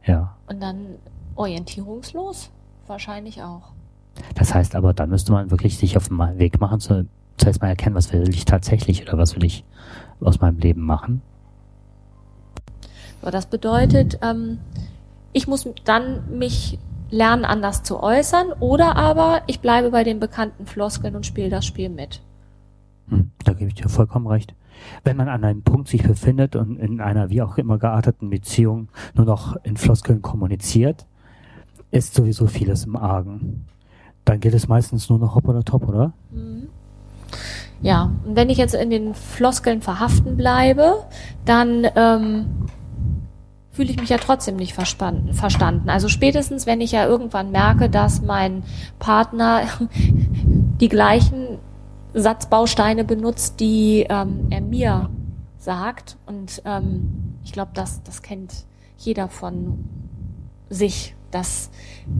Ja. 0.05 0.35
Und 0.47 0.59
dann 0.59 0.95
orientierungslos? 1.35 2.49
Wahrscheinlich 2.87 3.43
auch. 3.43 3.73
Das 4.33 4.55
heißt 4.55 4.75
aber, 4.75 4.93
dann 4.93 5.09
müsste 5.09 5.31
man 5.31 5.51
wirklich 5.51 5.77
sich 5.77 5.97
auf 5.97 6.07
den 6.07 6.17
Weg 6.39 6.59
machen, 6.59 6.79
zu, 6.79 7.05
zuerst 7.37 7.61
mal 7.61 7.67
erkennen, 7.67 7.95
was 7.95 8.11
will 8.11 8.27
ich 8.29 8.45
tatsächlich 8.45 9.03
oder 9.03 9.19
was 9.19 9.35
will 9.35 9.43
ich 9.43 9.63
aus 10.19 10.41
meinem 10.41 10.57
Leben 10.57 10.81
machen. 10.81 11.21
So, 13.21 13.29
das 13.29 13.45
bedeutet, 13.45 14.17
ähm, 14.23 14.57
ich 15.31 15.47
muss 15.47 15.69
dann 15.85 16.39
mich 16.39 16.79
lernen, 17.11 17.45
anders 17.45 17.83
zu 17.83 18.01
äußern, 18.01 18.51
oder 18.59 18.95
aber 18.95 19.43
ich 19.45 19.59
bleibe 19.59 19.91
bei 19.91 20.03
den 20.03 20.19
bekannten 20.19 20.65
Floskeln 20.65 21.15
und 21.15 21.25
spiele 21.25 21.49
das 21.49 21.65
Spiel 21.65 21.89
mit. 21.89 22.21
Hm, 23.09 23.31
da 23.43 23.53
gebe 23.53 23.69
ich 23.69 23.75
dir 23.75 23.89
vollkommen 23.89 24.25
recht. 24.27 24.55
Wenn 25.03 25.17
man 25.17 25.29
an 25.29 25.43
einem 25.43 25.63
Punkt 25.63 25.87
sich 25.87 26.03
befindet 26.03 26.55
und 26.55 26.77
in 26.77 27.01
einer 27.01 27.29
wie 27.29 27.41
auch 27.41 27.57
immer 27.57 27.77
gearteten 27.77 28.29
Beziehung 28.29 28.89
nur 29.15 29.25
noch 29.25 29.55
in 29.63 29.77
Floskeln 29.77 30.21
kommuniziert, 30.21 31.05
ist 31.91 32.13
sowieso 32.13 32.47
vieles 32.47 32.85
im 32.85 32.95
Argen. 32.95 33.65
Dann 34.25 34.39
geht 34.39 34.53
es 34.53 34.67
meistens 34.67 35.09
nur 35.09 35.19
noch 35.19 35.35
hopp 35.35 35.47
oder 35.47 35.63
top, 35.63 35.87
oder? 35.87 36.13
Mhm. 36.31 36.67
Ja, 37.81 38.11
und 38.25 38.35
wenn 38.35 38.49
ich 38.49 38.57
jetzt 38.57 38.73
in 38.73 38.89
den 38.89 39.13
Floskeln 39.13 39.81
verhaften 39.81 40.35
bleibe, 40.35 41.03
dann 41.45 41.87
ähm, 41.95 42.45
fühle 43.71 43.91
ich 43.91 43.99
mich 43.99 44.09
ja 44.09 44.17
trotzdem 44.17 44.55
nicht 44.55 44.73
verstanden. 44.73 45.89
Also 45.89 46.07
spätestens, 46.07 46.65
wenn 46.65 46.81
ich 46.81 46.91
ja 46.91 47.05
irgendwann 47.05 47.51
merke, 47.51 47.89
dass 47.89 48.23
mein 48.23 48.63
Partner 48.97 49.61
die 49.89 50.89
gleichen 50.89 51.56
Satzbausteine 52.19 53.03
benutzt, 53.03 53.59
die 53.59 54.05
ähm, 54.09 54.47
er 54.49 54.61
mir 54.61 55.09
sagt. 55.57 56.17
Und 56.25 56.61
ähm, 56.65 57.37
ich 57.43 57.51
glaube, 57.51 57.71
das, 57.73 58.01
das 58.03 58.21
kennt 58.21 58.65
jeder 58.97 59.27
von 59.27 59.85
sich 60.69 61.15
dass 61.31 61.69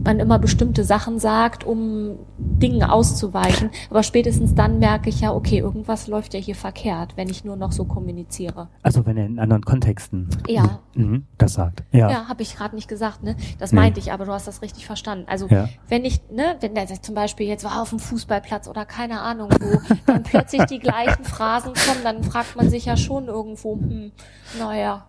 man 0.04 0.20
immer 0.20 0.38
bestimmte 0.38 0.84
Sachen 0.84 1.18
sagt, 1.18 1.64
um 1.64 2.18
Dingen 2.36 2.82
auszuweichen. 2.82 3.70
Aber 3.90 4.02
spätestens 4.02 4.54
dann 4.54 4.78
merke 4.78 5.08
ich 5.08 5.20
ja, 5.20 5.32
okay, 5.32 5.58
irgendwas 5.58 6.08
läuft 6.08 6.34
ja 6.34 6.40
hier 6.40 6.54
verkehrt, 6.54 7.16
wenn 7.16 7.28
ich 7.28 7.44
nur 7.44 7.56
noch 7.56 7.72
so 7.72 7.84
kommuniziere. 7.84 8.68
Also 8.82 9.06
wenn 9.06 9.16
er 9.16 9.26
in 9.26 9.38
anderen 9.38 9.64
Kontexten 9.64 10.28
ja. 10.46 10.80
Mhm, 10.94 11.24
das 11.38 11.54
sagt. 11.54 11.84
Ja, 11.92 12.10
ja 12.10 12.28
habe 12.28 12.42
ich 12.42 12.56
gerade 12.56 12.74
nicht 12.74 12.88
gesagt. 12.88 13.22
Ne? 13.22 13.36
Das 13.58 13.72
nee. 13.72 13.76
meinte 13.76 14.00
ich, 14.00 14.12
aber 14.12 14.24
du 14.24 14.32
hast 14.32 14.46
das 14.46 14.62
richtig 14.62 14.86
verstanden. 14.86 15.24
Also 15.28 15.46
ja. 15.48 15.68
wenn 15.88 16.04
ich, 16.04 16.20
ne, 16.30 16.56
wenn 16.60 16.74
der 16.74 16.86
zum 17.00 17.14
Beispiel 17.14 17.46
jetzt 17.46 17.64
war 17.64 17.80
auf 17.80 17.90
dem 17.90 17.98
Fußballplatz 17.98 18.68
oder 18.68 18.84
keine 18.84 19.20
Ahnung 19.20 19.50
wo, 19.60 19.80
dann 20.06 20.22
plötzlich 20.22 20.64
die 20.64 20.78
gleichen 20.78 21.24
Phrasen 21.24 21.72
kommen, 21.74 22.00
dann 22.04 22.22
fragt 22.24 22.56
man 22.56 22.68
sich 22.68 22.84
ja 22.84 22.96
schon 22.96 23.26
irgendwo, 23.26 23.76
hm, 23.76 24.12
naja 24.58 25.06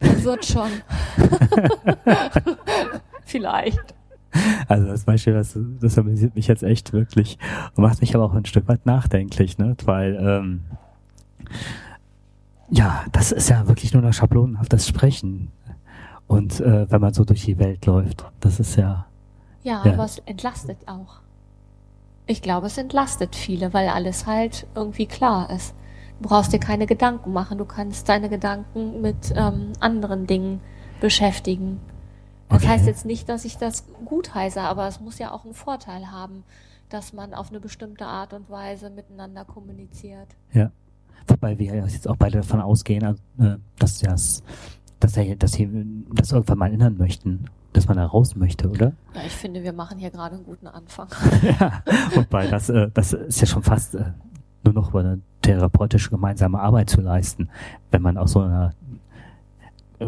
wird 0.00 0.44
schon. 0.44 0.70
Vielleicht. 3.24 3.94
Also 4.68 4.86
das 4.88 5.04
Beispiel, 5.04 5.32
das, 5.32 5.58
das 5.80 5.98
amüsiert 5.98 6.34
mich 6.34 6.46
jetzt 6.46 6.62
echt 6.62 6.92
wirklich 6.92 7.38
und 7.74 7.82
macht 7.82 8.00
mich 8.00 8.14
aber 8.14 8.24
auch 8.24 8.34
ein 8.34 8.44
Stück 8.44 8.68
weit 8.68 8.84
nachdenklich, 8.84 9.58
ne? 9.58 9.76
Weil 9.84 10.16
ähm, 10.20 10.64
ja, 12.70 13.04
das 13.12 13.32
ist 13.32 13.48
ja 13.48 13.66
wirklich 13.68 13.92
nur 13.92 14.02
noch 14.02 14.12
schablonenhaftes 14.12 14.86
Sprechen. 14.86 15.52
Und 16.26 16.60
äh, 16.60 16.90
wenn 16.90 17.00
man 17.00 17.14
so 17.14 17.24
durch 17.24 17.44
die 17.44 17.58
Welt 17.58 17.86
läuft, 17.86 18.26
das 18.40 18.58
ist 18.58 18.76
ja. 18.76 19.06
Ja, 19.62 19.82
ja, 19.84 19.92
aber 19.92 20.04
es 20.04 20.18
entlastet 20.18 20.78
auch. 20.86 21.20
Ich 22.26 22.42
glaube, 22.42 22.66
es 22.66 22.76
entlastet 22.76 23.36
viele, 23.36 23.72
weil 23.72 23.88
alles 23.88 24.26
halt 24.26 24.66
irgendwie 24.74 25.06
klar 25.06 25.48
ist. 25.50 25.74
Du 26.20 26.28
brauchst 26.28 26.52
dir 26.52 26.58
keine 26.58 26.86
Gedanken 26.86 27.32
machen. 27.32 27.58
Du 27.58 27.64
kannst 27.64 28.08
deine 28.08 28.28
Gedanken 28.28 29.00
mit 29.00 29.32
ähm, 29.34 29.72
anderen 29.80 30.26
Dingen 30.26 30.60
beschäftigen. 31.00 31.80
Das 32.48 32.62
okay. 32.62 32.68
heißt 32.68 32.86
jetzt 32.86 33.04
nicht, 33.04 33.28
dass 33.28 33.44
ich 33.44 33.58
das 33.58 33.84
gut 34.04 34.34
heiße, 34.34 34.60
aber 34.60 34.86
es 34.86 35.00
muss 35.00 35.18
ja 35.18 35.32
auch 35.32 35.44
einen 35.44 35.54
Vorteil 35.54 36.10
haben, 36.10 36.44
dass 36.88 37.12
man 37.12 37.34
auf 37.34 37.50
eine 37.50 37.60
bestimmte 37.60 38.06
Art 38.06 38.32
und 38.32 38.48
Weise 38.48 38.90
miteinander 38.90 39.44
kommuniziert. 39.44 40.28
Ja. 40.52 40.70
Wobei 41.26 41.58
wir 41.58 41.74
jetzt 41.74 42.08
auch 42.08 42.16
beide 42.16 42.38
davon 42.38 42.60
ausgehen, 42.60 43.04
also, 43.04 43.20
äh, 43.40 43.56
dass 43.78 43.98
das, 43.98 44.44
dass 45.00 45.16
er, 45.16 45.34
dass 45.34 45.52
sie 45.52 45.68
das 46.14 46.30
irgendwann 46.30 46.58
mal 46.58 46.66
erinnern 46.68 46.96
möchten, 46.96 47.46
dass 47.72 47.88
man 47.88 47.96
da 47.96 48.06
raus 48.06 48.36
möchte, 48.36 48.70
oder? 48.70 48.92
Ja, 49.14 49.22
ich 49.26 49.32
finde, 49.32 49.62
wir 49.64 49.72
machen 49.72 49.98
hier 49.98 50.10
gerade 50.10 50.36
einen 50.36 50.44
guten 50.44 50.68
Anfang. 50.68 51.08
ja, 51.42 51.82
wobei 52.14 52.46
das, 52.46 52.70
äh, 52.70 52.90
das 52.94 53.12
ist 53.12 53.40
ja 53.40 53.46
schon 53.46 53.64
fast 53.64 53.96
äh, 53.96 54.12
nur 54.66 54.74
noch 54.74 54.90
über 54.90 55.00
eine 55.00 55.20
therapeutische 55.42 56.10
gemeinsame 56.10 56.60
Arbeit 56.60 56.90
zu 56.90 57.00
leisten, 57.00 57.48
wenn 57.90 58.02
man 58.02 58.18
aus 58.18 58.32
so 58.32 58.40
einer 58.40 58.72
äh, 59.98 60.06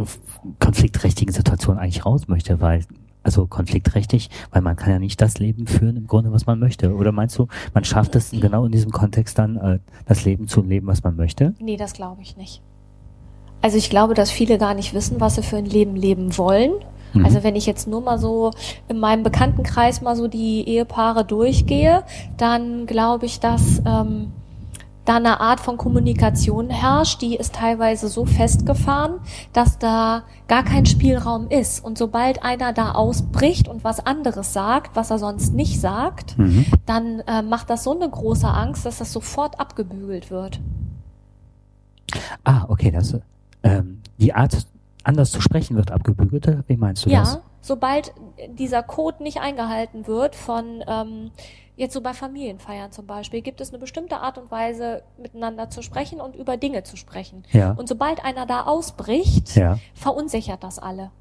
konfliktträchtigen 0.61 1.33
Situation 1.33 1.79
eigentlich 1.79 2.05
raus 2.05 2.29
möchte, 2.29 2.61
weil 2.61 2.85
also 3.23 3.47
konfliktträchtig, 3.47 4.31
weil 4.53 4.63
man 4.63 4.77
kann 4.77 4.91
ja 4.91 4.99
nicht 4.99 5.21
das 5.21 5.39
Leben 5.39 5.67
führen 5.67 5.97
im 5.97 6.07
Grunde, 6.07 6.33
was 6.33 6.47
man 6.47 6.59
möchte. 6.59 6.95
Oder 6.95 7.13
meinst 7.13 7.39
du, 7.39 7.47
man 7.75 7.85
schafft 7.85 8.15
es 8.15 8.31
genau 8.31 8.65
in 8.65 8.73
diesem 8.73 8.91
Kontext 8.91 9.39
dann, 9.39 9.57
äh, 9.57 9.79
das 10.07 10.25
Leben 10.25 10.49
zu 10.49 10.63
leben, 10.63 10.87
was 10.87 11.03
man 11.03 11.17
möchte? 11.17 11.55
Nee, 11.59 11.77
das 11.77 11.93
glaube 11.93 12.23
ich 12.23 12.37
nicht. 12.37 12.63
Also 13.61 13.77
ich 13.77 13.91
glaube, 13.91 14.15
dass 14.15 14.31
viele 14.31 14.57
gar 14.57 14.75
nicht 14.75 14.95
wissen, 14.95 15.21
was 15.21 15.35
sie 15.35 15.43
für 15.43 15.57
ein 15.57 15.67
Leben 15.67 15.97
leben 15.97 16.39
wollen. 16.39 16.73
Mhm. 17.13 17.25
Also 17.25 17.43
wenn 17.43 17.57
ich 17.57 17.67
jetzt 17.67 17.89
nur 17.89 18.01
mal 18.01 18.19
so 18.19 18.53
in 18.89 18.99
meinem 18.99 19.25
Bekanntenkreis 19.25 20.01
mal 20.01 20.17
so 20.17 20.29
die 20.29 20.67
Ehepaare 20.69 21.25
durchgehe, 21.25 22.05
dann 22.37 22.87
glaube 22.87 23.27
ich, 23.27 23.41
dass 23.41 23.83
ähm, 23.85 24.33
da 25.09 25.17
eine 25.17 25.41
Art 25.41 25.61
von 25.61 25.77
Kommunikation 25.79 26.69
herrscht, 26.69 27.23
die 27.23 27.37
ist 27.37 27.55
teilweise 27.55 28.09
so 28.09 28.27
festgefahren, 28.27 29.21
dass 29.53 29.79
da 29.79 30.25
gar 30.49 30.65
kein 30.65 30.85
Spielraum 30.85 31.49
ist. 31.49 31.83
Und 31.83 31.97
sobald 31.97 32.43
einer 32.43 32.73
da 32.73 32.93
ausbricht 32.93 33.69
und 33.69 33.85
was 33.85 34.05
anderes 34.05 34.53
sagt, 34.53 34.97
was 34.97 35.11
er 35.11 35.19
sonst 35.19 35.55
nicht 35.55 35.81
sagt, 35.81 36.37
mhm. 36.39 36.67
dann 36.85 37.21
äh, 37.21 37.43
macht 37.43 37.71
das 37.71 37.85
so 37.85 37.95
eine 37.95 38.09
große 38.09 38.49
Angst, 38.49 38.85
dass 38.85 38.99
das 38.99 39.13
sofort 39.13 39.59
abgebügelt 39.59 40.31
wird. 40.31 40.61
Ah, 42.45 42.67
okay, 42.69 42.91
das 42.91 43.17
ähm, 43.63 44.01
die 44.19 44.35
Art 44.35 44.67
anders 45.05 45.31
zu 45.31 45.41
sprechen 45.41 45.77
wird 45.77 45.91
abgebügelt. 45.91 46.65
Wie 46.67 46.77
meinst 46.77 47.07
du 47.07 47.11
ja, 47.11 47.21
das? 47.21 47.41
Sobald 47.61 48.13
dieser 48.49 48.83
Code 48.83 49.23
nicht 49.23 49.41
eingehalten 49.41 50.07
wird 50.07 50.37
von 50.37 50.83
ähm, 50.87 51.31
Jetzt 51.79 51.95
so 51.95 52.01
bei 52.01 52.13
Familienfeiern 52.13 52.91
zum 52.91 53.07
Beispiel 53.07 53.41
gibt 53.41 53.61
es 53.61 53.69
eine 53.69 53.79
bestimmte 53.79 54.17
Art 54.17 54.37
und 54.37 54.51
Weise, 54.51 55.05
miteinander 55.17 55.71
zu 55.71 55.81
sprechen 55.81 56.21
und 56.21 56.35
über 56.35 56.57
Dinge 56.57 56.83
zu 56.83 56.97
sprechen. 56.97 57.45
Ja. 57.53 57.71
Und 57.71 57.89
sobald 57.89 58.25
einer 58.25 58.47
da 58.47 58.65
ausbricht, 58.65 59.55
ja. 59.55 59.79
verunsichert 59.95 60.65
das 60.65 60.81
alle. 60.81 61.13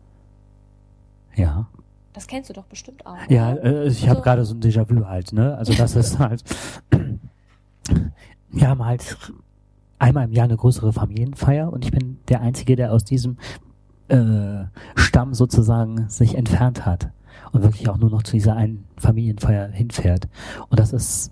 Ja. 1.36 1.68
Das 2.14 2.26
kennst 2.26 2.50
du 2.50 2.54
doch 2.54 2.66
bestimmt 2.66 3.06
auch. 3.06 3.18
Ja, 3.30 3.54
äh, 3.54 3.86
ich 3.86 3.98
also, 4.02 4.08
habe 4.08 4.22
gerade 4.22 4.46
so 4.46 4.56
ein 4.56 4.60
Déjà-vu 4.60 5.06
halt, 5.06 5.32
ne? 5.32 5.56
Also 5.56 5.74
das 5.74 5.96
ist 5.96 6.18
halt, 6.20 6.44
wir 8.50 8.68
haben 8.68 8.84
halt 8.84 9.16
einmal 10.00 10.26
im 10.26 10.32
Jahr 10.32 10.46
eine 10.46 10.58
größere 10.58 10.92
Familienfeier 10.92 11.72
und 11.72 11.86
ich 11.86 11.92
bin 11.92 12.18
der 12.30 12.42
Einzige, 12.42 12.76
der 12.76 12.94
aus 12.94 13.04
diesem 13.04 13.38
äh, 14.10 14.66
Stamm 14.96 15.34
sozusagen 15.34 16.10
sich 16.10 16.36
entfernt 16.36 16.86
hat 16.86 17.10
und 17.52 17.64
wirklich 17.64 17.90
auch 17.90 17.98
nur 17.98 18.10
noch 18.10 18.24
zu 18.24 18.34
dieser 18.34 18.56
einen 18.56 18.86
Familienfeier 18.98 19.68
hinfährt. 19.70 20.28
Und 20.70 20.80
das 20.80 20.94
ist, 20.94 21.32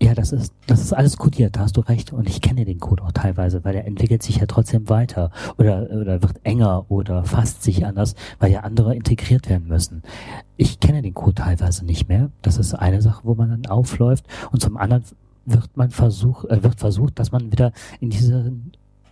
ja, 0.00 0.14
das 0.14 0.32
ist, 0.32 0.52
das 0.66 0.80
ist 0.80 0.92
alles 0.92 1.16
kodiert, 1.16 1.56
da 1.56 1.60
hast 1.60 1.76
du 1.76 1.80
recht. 1.80 2.12
Und 2.12 2.28
ich 2.28 2.40
kenne 2.40 2.64
den 2.64 2.78
Code 2.78 3.02
auch 3.02 3.12
teilweise, 3.12 3.64
weil 3.64 3.74
er 3.74 3.86
entwickelt 3.86 4.22
sich 4.22 4.36
ja 4.36 4.46
trotzdem 4.46 4.88
weiter 4.88 5.30
oder, 5.56 5.88
oder 5.90 6.22
wird 6.22 6.40
enger 6.44 6.86
oder 6.88 7.24
fasst 7.24 7.62
sich 7.62 7.84
anders, 7.84 8.14
weil 8.38 8.52
ja 8.52 8.60
andere 8.60 8.94
integriert 8.94 9.48
werden 9.48 9.68
müssen. 9.68 10.02
Ich 10.56 10.80
kenne 10.80 11.02
den 11.02 11.14
Code 11.14 11.34
teilweise 11.34 11.84
nicht 11.84 12.08
mehr. 12.08 12.30
Das 12.42 12.58
ist 12.58 12.74
eine 12.74 13.02
Sache, 13.02 13.22
wo 13.24 13.34
man 13.34 13.50
dann 13.50 13.66
aufläuft. 13.66 14.26
Und 14.52 14.62
zum 14.62 14.76
anderen 14.76 15.04
wird 15.46 15.76
man 15.76 15.90
versucht, 15.90 16.48
äh, 16.50 16.62
wird 16.62 16.78
versucht, 16.78 17.18
dass 17.18 17.32
man 17.32 17.50
wieder 17.50 17.72
in 18.00 18.10
diese 18.10 18.52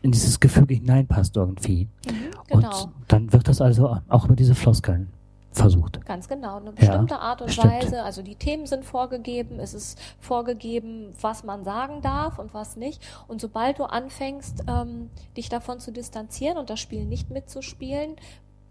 in 0.07 0.13
dieses 0.13 0.39
Gefüge 0.39 0.75
hineinpasst 0.75 1.37
irgendwie. 1.37 1.89
Mhm, 2.07 2.31
genau. 2.47 2.85
Und 2.85 2.95
dann 3.09 3.33
wird 3.33 3.49
das 3.49 3.61
also 3.61 3.99
auch 4.09 4.25
über 4.25 4.37
diese 4.37 4.55
Floskeln 4.55 5.09
versucht. 5.51 6.05
Ganz 6.07 6.29
genau, 6.29 6.59
eine 6.59 6.71
bestimmte 6.71 7.15
ja, 7.15 7.21
Art 7.21 7.43
und 7.43 7.51
stimmt. 7.51 7.73
Weise. 7.73 8.03
Also 8.05 8.23
die 8.23 8.37
Themen 8.37 8.67
sind 8.67 8.85
vorgegeben, 8.85 9.59
es 9.59 9.75
ist 9.75 9.99
vorgegeben, 10.21 11.13
was 11.21 11.43
man 11.43 11.65
sagen 11.65 12.03
darf 12.03 12.39
und 12.39 12.55
was 12.55 12.77
nicht. 12.77 13.03
Und 13.27 13.41
sobald 13.41 13.81
du 13.81 13.85
anfängst, 13.85 14.63
ähm, 14.69 15.11
dich 15.37 15.49
davon 15.49 15.81
zu 15.81 15.91
distanzieren 15.91 16.57
und 16.57 16.71
das 16.71 16.79
Spiel 16.79 17.05
nicht 17.05 17.31
mitzuspielen, 17.31 18.15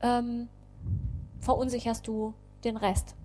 ähm, 0.02 0.48
verunsicherst 1.42 2.08
du 2.08 2.34
den 2.64 2.78
Rest. 2.78 3.16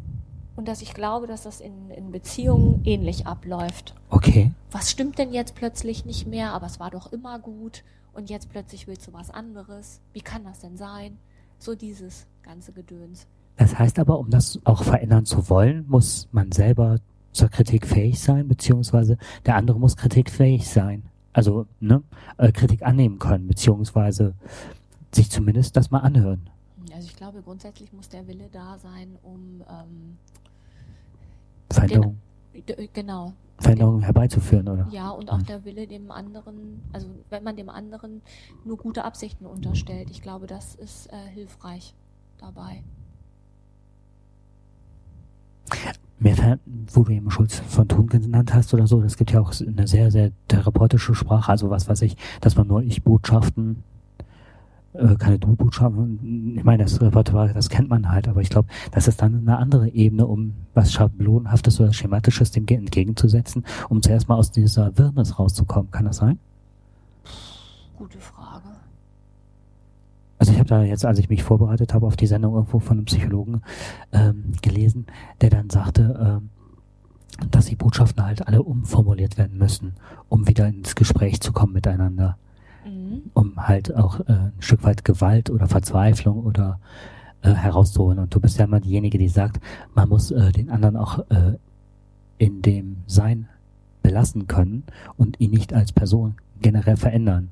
Und 0.57 0.67
dass 0.67 0.83
ich 0.83 0.95
glaube, 0.95 1.29
dass 1.29 1.45
das 1.45 1.61
in, 1.61 1.91
in 1.91 2.11
Beziehungen 2.11 2.81
ähnlich 2.85 3.27
abläuft. 3.27 3.95
Okay. 4.09 4.51
Was 4.73 4.91
stimmt 4.91 5.19
denn 5.19 5.33
jetzt 5.33 5.55
plötzlich 5.55 6.05
nicht 6.05 6.27
mehr? 6.27 6.53
Aber 6.53 6.67
es 6.67 6.81
war 6.81 6.91
doch 6.91 7.13
immer 7.13 7.39
gut. 7.39 7.85
Und 8.21 8.29
jetzt 8.29 8.51
plötzlich 8.51 8.87
willst 8.87 9.09
du 9.09 9.15
was 9.15 9.31
anderes. 9.31 10.03
Wie 10.13 10.21
kann 10.21 10.45
das 10.45 10.59
denn 10.59 10.77
sein? 10.77 11.17
So 11.57 11.75
dieses 11.75 12.27
ganze 12.43 12.71
Gedöns. 12.71 13.27
Das 13.57 13.79
heißt 13.79 13.99
aber, 13.99 14.19
um 14.19 14.29
das 14.29 14.61
auch 14.65 14.83
verändern 14.83 15.25
zu 15.25 15.49
wollen, 15.49 15.87
muss 15.89 16.29
man 16.31 16.53
selber 16.53 16.99
zur 17.33 17.49
Kritik 17.49 17.87
fähig 17.87 18.21
sein, 18.21 18.47
beziehungsweise 18.47 19.17
der 19.47 19.57
andere 19.57 19.81
muss 19.81 19.97
kritikfähig 19.97 20.69
sein. 20.69 21.05
Also 21.33 21.67
ne, 21.81 22.03
äh, 22.37 22.53
Kritik 22.53 22.83
annehmen 22.83 23.19
können, 23.19 23.49
beziehungsweise 23.49 24.35
sich 25.15 25.31
zumindest 25.31 25.75
das 25.79 25.91
mal 25.91 26.01
anhören. 26.01 26.51
Also 26.93 27.07
ich 27.07 27.17
glaube, 27.17 27.41
grundsätzlich 27.41 27.91
muss 27.95 28.11
der 28.11 28.27
Wille 28.29 28.51
da 28.53 28.77
sein, 28.79 29.17
um 29.23 29.63
ähm, 29.67 30.19
Veränderung. 31.71 32.17
Den, 32.17 32.30
genau. 32.93 33.33
Veränderungen 33.59 34.03
herbeizuführen, 34.03 34.69
oder? 34.69 34.89
Ja, 34.91 35.11
und 35.11 35.31
auch 35.31 35.43
der 35.43 35.65
Wille 35.65 35.87
dem 35.87 36.11
anderen, 36.11 36.83
also 36.93 37.09
wenn 37.29 37.45
man 37.45 37.57
dem 37.57 37.69
anderen 37.69 38.23
nur 38.65 38.79
gute 38.79 39.05
Absichten 39.05 39.47
unterstellt, 39.47 40.09
ich 40.11 40.23
glaube, 40.23 40.47
das 40.47 40.75
ist 40.75 41.13
äh, 41.13 41.17
hilfreich 41.35 41.95
dabei. 42.39 42.83
mehr, 46.19 46.59
wo 46.93 47.03
du 47.03 47.13
eben 47.13 47.31
Schulz 47.31 47.61
von 47.69 47.87
Thun 47.89 48.07
genannt 48.07 48.55
hast 48.55 48.73
oder 48.73 48.87
so, 48.87 49.01
das 49.01 49.17
gibt 49.17 49.31
ja 49.33 49.41
auch 49.41 49.53
eine 49.61 49.87
sehr, 49.87 50.11
sehr 50.11 50.33
therapeutische 50.49 51.15
Sprache, 51.15 51.51
also 51.51 51.71
was 51.71 51.89
weiß 51.89 52.03
ich, 52.03 52.17
dass 52.41 52.57
man 52.57 52.67
nur 52.67 52.83
Ich-Botschaften, 52.83 53.83
äh, 54.93 55.15
keine 55.17 55.39
Du-Botschaften, 55.39 56.57
ich 56.57 56.65
meine, 56.65 56.83
das 56.83 57.01
Repertoire, 57.01 57.53
das 57.53 57.69
kennt 57.69 57.89
man 57.89 58.11
halt, 58.11 58.29
aber 58.29 58.41
ich 58.41 58.51
glaube, 58.51 58.69
das 58.91 59.09
ist 59.09 59.23
dann 59.23 59.37
eine 59.37 59.59
andere 59.59 59.89
Ebene, 59.89 60.27
um 60.27 60.55
was 60.75 60.93
Schablonhaftes 60.93 61.81
oder 61.81 61.93
Schematisches 61.93 62.51
dem 62.51 62.67
entgegenzusetzen, 62.67 63.65
um 63.89 64.03
zuerst 64.03 64.29
mal 64.29 64.37
aus 64.37 64.51
dieser 64.51 64.97
Wirrnis 64.99 65.39
rauszukommen. 65.39 65.91
Kann 65.91 66.07
das 66.07 66.17
sein? 66.17 66.39
Gute 67.97 68.19
Frage. 68.19 68.65
Also 70.39 70.53
ich 70.53 70.59
habe 70.59 70.69
da 70.69 70.83
jetzt, 70.83 71.05
als 71.05 71.19
ich 71.19 71.29
mich 71.29 71.43
vorbereitet 71.43 71.93
habe 71.93 72.07
auf 72.07 72.17
die 72.17 72.27
Sendung, 72.27 72.55
irgendwo 72.55 72.79
von 72.79 72.97
einem 72.97 73.05
Psychologen 73.05 73.61
ähm, 74.13 74.53
gelesen, 74.63 75.07
der 75.43 75.51
dann 75.51 75.69
sagte, 75.69 76.41
ähm, 76.41 76.49
dass 77.51 77.67
die 77.67 77.77
Botschaften 77.77 78.25
halt 78.25 78.47
alle 78.49 78.63
umformuliert 78.63 79.39
werden 79.39 79.59
müssen, 79.59 79.93
um 80.29 80.49
wieder 80.49 80.67
ins 80.67 80.95
Gespräch 80.95 81.41
zu 81.41 81.53
kommen 81.53 81.75
miteinander. 81.75 82.39
Mhm. 83.11 83.23
Um 83.35 83.67
halt 83.69 83.95
auch 83.95 84.21
äh, 84.21 84.33
ein 84.33 84.53
Stück 84.61 84.85
weit 84.85 85.05
Gewalt 85.05 85.51
oder 85.51 85.67
Verzweiflung 85.67 86.45
oder 86.45 86.79
äh, 87.43 87.53
herauszuholen. 87.53 88.19
Und 88.19 88.35
du 88.35 88.41
bist 88.41 88.59
ja 88.59 88.65
immer 88.65 88.81
diejenige, 88.81 89.19
die 89.19 89.29
sagt, 89.29 89.61
man 89.95 90.09
muss 90.09 90.31
äh, 90.31 90.53
den 90.53 90.71
anderen 90.71 90.97
auch 90.97 91.19
äh, 91.31 91.57
in 92.39 92.63
dem 92.63 92.99
Sein 93.07 93.49
belassen 94.03 94.47
können 94.47 94.85
und 95.17 95.41
ihn 95.41 95.51
nicht 95.51 95.75
als 95.75 95.93
Person 95.93 96.37
generell 96.61 96.97
verändern 96.97 97.51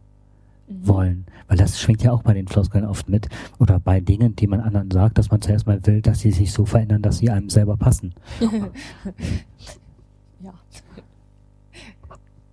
mhm. 0.68 0.86
wollen. 0.86 1.26
Weil 1.48 1.56
das 1.56 1.80
schwingt 1.80 2.02
ja 2.02 2.12
auch 2.12 2.22
bei 2.22 2.34
den 2.34 2.46
Floskeln 2.48 2.84
oft 2.84 3.08
mit. 3.08 3.28
Oder 3.58 3.80
bei 3.80 4.00
Dingen, 4.00 4.36
die 4.36 4.46
man 4.46 4.60
anderen 4.60 4.90
sagt, 4.90 5.18
dass 5.18 5.30
man 5.30 5.40
zuerst 5.40 5.66
mal 5.66 5.84
will, 5.86 6.00
dass 6.02 6.20
sie 6.20 6.30
sich 6.30 6.52
so 6.52 6.64
verändern, 6.64 7.02
dass 7.02 7.18
sie 7.18 7.30
einem 7.30 7.50
selber 7.50 7.76
passen. 7.76 8.14
ja. 10.40 10.54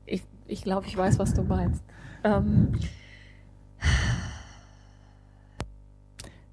Ich, 0.05 0.23
ich 0.47 0.63
glaube, 0.63 0.87
ich 0.87 0.97
weiß, 0.97 1.19
was 1.19 1.33
du 1.33 1.43
meinst. 1.43 1.83
Ähm. 2.25 2.71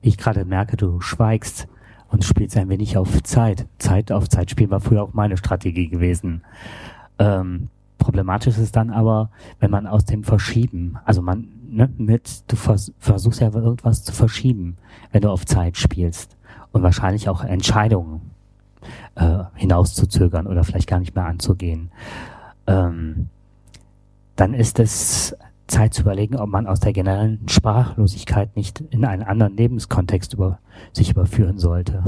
Ich 0.02 0.18
gerade 0.18 0.44
merke, 0.44 0.76
du 0.76 1.00
schweigst 1.00 1.66
und 2.08 2.24
spielst 2.24 2.56
ein 2.56 2.68
wenig 2.68 2.96
auf 2.96 3.22
Zeit. 3.22 3.66
Zeit 3.78 4.12
auf 4.12 4.28
Zeit 4.28 4.50
spielen 4.50 4.70
war 4.70 4.80
früher 4.80 5.02
auch 5.02 5.14
meine 5.14 5.36
Strategie 5.36 5.88
gewesen. 5.88 6.42
Ähm, 7.18 7.70
Problematisch 8.02 8.58
ist 8.58 8.74
dann 8.74 8.90
aber, 8.90 9.30
wenn 9.60 9.70
man 9.70 9.86
aus 9.86 10.04
dem 10.04 10.24
Verschieben, 10.24 10.98
also 11.04 11.22
man, 11.22 11.46
ne, 11.68 11.88
mit, 11.98 12.50
du 12.50 12.56
vers 12.56 12.92
versuchst 12.98 13.40
ja 13.40 13.54
irgendwas 13.54 14.02
zu 14.02 14.12
verschieben, 14.12 14.76
wenn 15.12 15.22
du 15.22 15.30
auf 15.30 15.46
Zeit 15.46 15.76
spielst 15.76 16.36
und 16.72 16.82
wahrscheinlich 16.82 17.28
auch 17.28 17.44
Entscheidungen 17.44 18.32
äh, 19.14 19.44
hinauszuzögern 19.54 20.48
oder 20.48 20.64
vielleicht 20.64 20.88
gar 20.88 20.98
nicht 20.98 21.14
mehr 21.14 21.26
anzugehen. 21.26 21.92
Ähm, 22.66 23.28
dann 24.34 24.52
ist 24.52 24.80
es 24.80 25.36
Zeit 25.72 25.94
zu 25.94 26.02
überlegen, 26.02 26.36
ob 26.36 26.48
man 26.48 26.66
aus 26.66 26.80
der 26.80 26.92
generellen 26.92 27.40
Sprachlosigkeit 27.48 28.54
nicht 28.56 28.80
in 28.90 29.04
einen 29.04 29.22
anderen 29.22 29.56
Lebenskontext 29.56 30.34
über, 30.34 30.58
sich 30.92 31.10
überführen 31.10 31.58
sollte. 31.58 32.02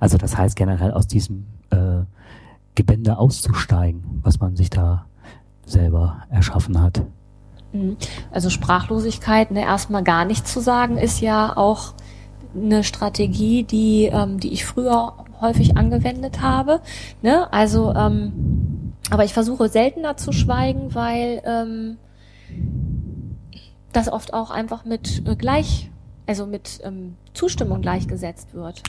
Also 0.00 0.18
das 0.18 0.36
heißt 0.36 0.56
generell 0.56 0.90
aus 0.92 1.06
diesem 1.06 1.46
äh, 1.70 2.02
Gebinde 2.74 3.18
auszusteigen, 3.18 4.20
was 4.22 4.40
man 4.40 4.56
sich 4.56 4.70
da 4.70 5.06
selber 5.64 6.24
erschaffen 6.30 6.82
hat. 6.82 7.02
Mhm. 7.72 7.96
Also 8.32 8.50
Sprachlosigkeit, 8.50 9.50
ne, 9.52 9.62
erstmal 9.62 10.02
gar 10.02 10.24
nichts 10.24 10.52
zu 10.52 10.60
sagen, 10.60 10.98
ist 10.98 11.20
ja 11.20 11.56
auch 11.56 11.94
eine 12.54 12.82
Strategie, 12.82 13.62
die, 13.62 14.06
ähm, 14.06 14.40
die 14.40 14.52
ich 14.52 14.64
früher 14.64 15.12
häufig 15.40 15.76
angewendet 15.76 16.40
habe. 16.40 16.80
Ne? 17.22 17.52
Also, 17.52 17.94
ähm, 17.94 18.92
aber 19.10 19.24
ich 19.24 19.32
versuche 19.32 19.68
seltener 19.68 20.16
zu 20.16 20.32
schweigen, 20.32 20.94
weil 20.94 21.42
ähm, 21.44 21.98
das 23.92 24.10
oft 24.10 24.34
auch 24.34 24.50
einfach 24.50 24.84
mit 24.84 25.26
äh, 25.26 25.36
gleich, 25.36 25.90
also 26.26 26.46
mit 26.46 26.80
ähm, 26.82 27.16
Zustimmung 27.34 27.80
gleichgesetzt 27.80 28.54
wird. 28.54 28.82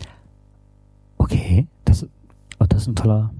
Okay, 1.17 1.67
das, 1.85 2.05
oh, 2.59 2.65
das 2.67 2.83
ist 2.83 2.87
ein 2.87 2.95
toller 2.95 3.31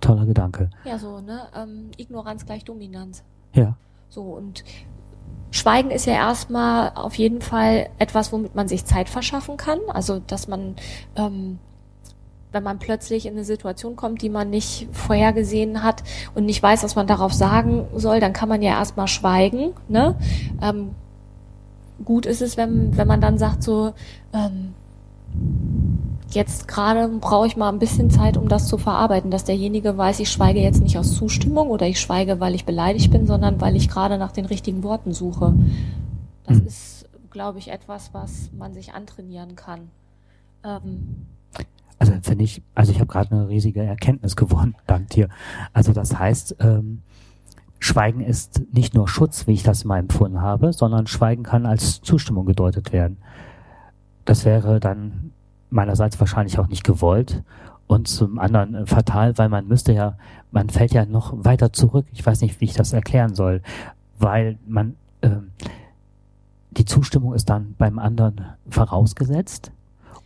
toller 0.00 0.26
Gedanke. 0.26 0.70
Ja, 0.84 0.98
so, 0.98 1.20
ne? 1.20 1.42
Ähm, 1.54 1.90
Ignoranz 1.96 2.46
gleich 2.46 2.64
Dominanz. 2.64 3.22
Ja. 3.54 3.76
So, 4.08 4.22
und 4.22 4.64
Schweigen 5.50 5.90
ist 5.90 6.06
ja 6.06 6.14
erstmal 6.14 6.92
auf 6.94 7.14
jeden 7.14 7.40
Fall 7.40 7.90
etwas, 7.98 8.32
womit 8.32 8.54
man 8.54 8.68
sich 8.68 8.84
Zeit 8.84 9.08
verschaffen 9.08 9.56
kann. 9.56 9.78
Also, 9.88 10.20
dass 10.20 10.48
man, 10.48 10.76
ähm, 11.16 11.58
wenn 12.52 12.62
man 12.62 12.78
plötzlich 12.78 13.26
in 13.26 13.32
eine 13.32 13.44
Situation 13.44 13.96
kommt, 13.96 14.22
die 14.22 14.28
man 14.28 14.50
nicht 14.50 14.88
vorhergesehen 14.92 15.82
hat 15.82 16.02
und 16.34 16.46
nicht 16.46 16.62
weiß, 16.62 16.82
was 16.82 16.96
man 16.96 17.06
darauf 17.06 17.32
sagen 17.32 17.86
soll, 17.94 18.20
dann 18.20 18.32
kann 18.32 18.48
man 18.48 18.62
ja 18.62 18.72
erstmal 18.72 19.08
schweigen. 19.08 19.72
Ne? 19.88 20.16
Ähm, 20.62 20.90
gut 22.04 22.26
ist 22.26 22.42
es, 22.42 22.56
wenn, 22.56 22.96
wenn 22.96 23.06
man 23.06 23.20
dann 23.20 23.38
sagt 23.38 23.62
so, 23.62 23.92
ähm, 24.32 24.74
jetzt 26.30 26.68
gerade 26.68 27.08
brauche 27.08 27.46
ich 27.46 27.56
mal 27.56 27.68
ein 27.68 27.78
bisschen 27.78 28.10
Zeit, 28.10 28.36
um 28.36 28.48
das 28.48 28.66
zu 28.68 28.78
verarbeiten, 28.78 29.30
dass 29.30 29.44
derjenige 29.44 29.96
weiß, 29.96 30.20
ich 30.20 30.30
schweige 30.30 30.60
jetzt 30.60 30.82
nicht 30.82 30.98
aus 30.98 31.14
Zustimmung 31.14 31.68
oder 31.68 31.86
ich 31.86 32.00
schweige, 32.00 32.40
weil 32.40 32.54
ich 32.54 32.64
beleidigt 32.64 33.10
bin, 33.10 33.26
sondern 33.26 33.60
weil 33.60 33.76
ich 33.76 33.88
gerade 33.88 34.18
nach 34.18 34.32
den 34.32 34.46
richtigen 34.46 34.82
Worten 34.82 35.12
suche. 35.12 35.54
Das 36.44 36.58
hm. 36.58 36.66
ist, 36.66 37.08
glaube 37.30 37.58
ich, 37.58 37.70
etwas, 37.70 38.10
was 38.12 38.50
man 38.56 38.74
sich 38.74 38.92
antrainieren 38.92 39.56
kann. 39.56 39.90
Ähm, 40.64 41.26
also 42.00 42.14
finde 42.22 42.44
ich, 42.44 42.62
also 42.74 42.90
ich 42.90 42.98
habe 42.98 43.12
gerade 43.12 43.30
eine 43.30 43.48
riesige 43.48 43.82
Erkenntnis 43.82 44.34
gewonnen, 44.34 44.74
dank 44.86 45.10
dir. 45.10 45.28
Also 45.72 45.92
das 45.92 46.18
heißt, 46.18 46.56
ähm, 46.58 47.02
Schweigen 47.78 48.20
ist 48.20 48.62
nicht 48.72 48.94
nur 48.94 49.06
Schutz, 49.06 49.46
wie 49.46 49.52
ich 49.52 49.62
das 49.62 49.84
mal 49.84 49.98
empfunden 49.98 50.40
habe, 50.40 50.72
sondern 50.72 51.06
Schweigen 51.06 51.42
kann 51.42 51.66
als 51.66 52.00
Zustimmung 52.00 52.46
gedeutet 52.46 52.92
werden. 52.92 53.18
Das 54.24 54.44
wäre 54.44 54.80
dann 54.80 55.32
meinerseits 55.68 56.18
wahrscheinlich 56.18 56.58
auch 56.58 56.68
nicht 56.68 56.84
gewollt 56.84 57.42
und 57.86 58.08
zum 58.08 58.38
anderen 58.38 58.74
äh, 58.74 58.86
fatal, 58.86 59.36
weil 59.36 59.50
man 59.50 59.68
müsste 59.68 59.92
ja, 59.92 60.16
man 60.50 60.70
fällt 60.70 60.92
ja 60.92 61.04
noch 61.04 61.34
weiter 61.44 61.72
zurück. 61.72 62.06
Ich 62.12 62.24
weiß 62.24 62.40
nicht, 62.40 62.60
wie 62.60 62.64
ich 62.64 62.74
das 62.74 62.94
erklären 62.94 63.34
soll, 63.34 63.60
weil 64.18 64.58
man 64.66 64.96
äh, 65.20 65.30
die 66.70 66.86
Zustimmung 66.86 67.34
ist 67.34 67.50
dann 67.50 67.74
beim 67.76 67.98
anderen 67.98 68.46
vorausgesetzt 68.70 69.72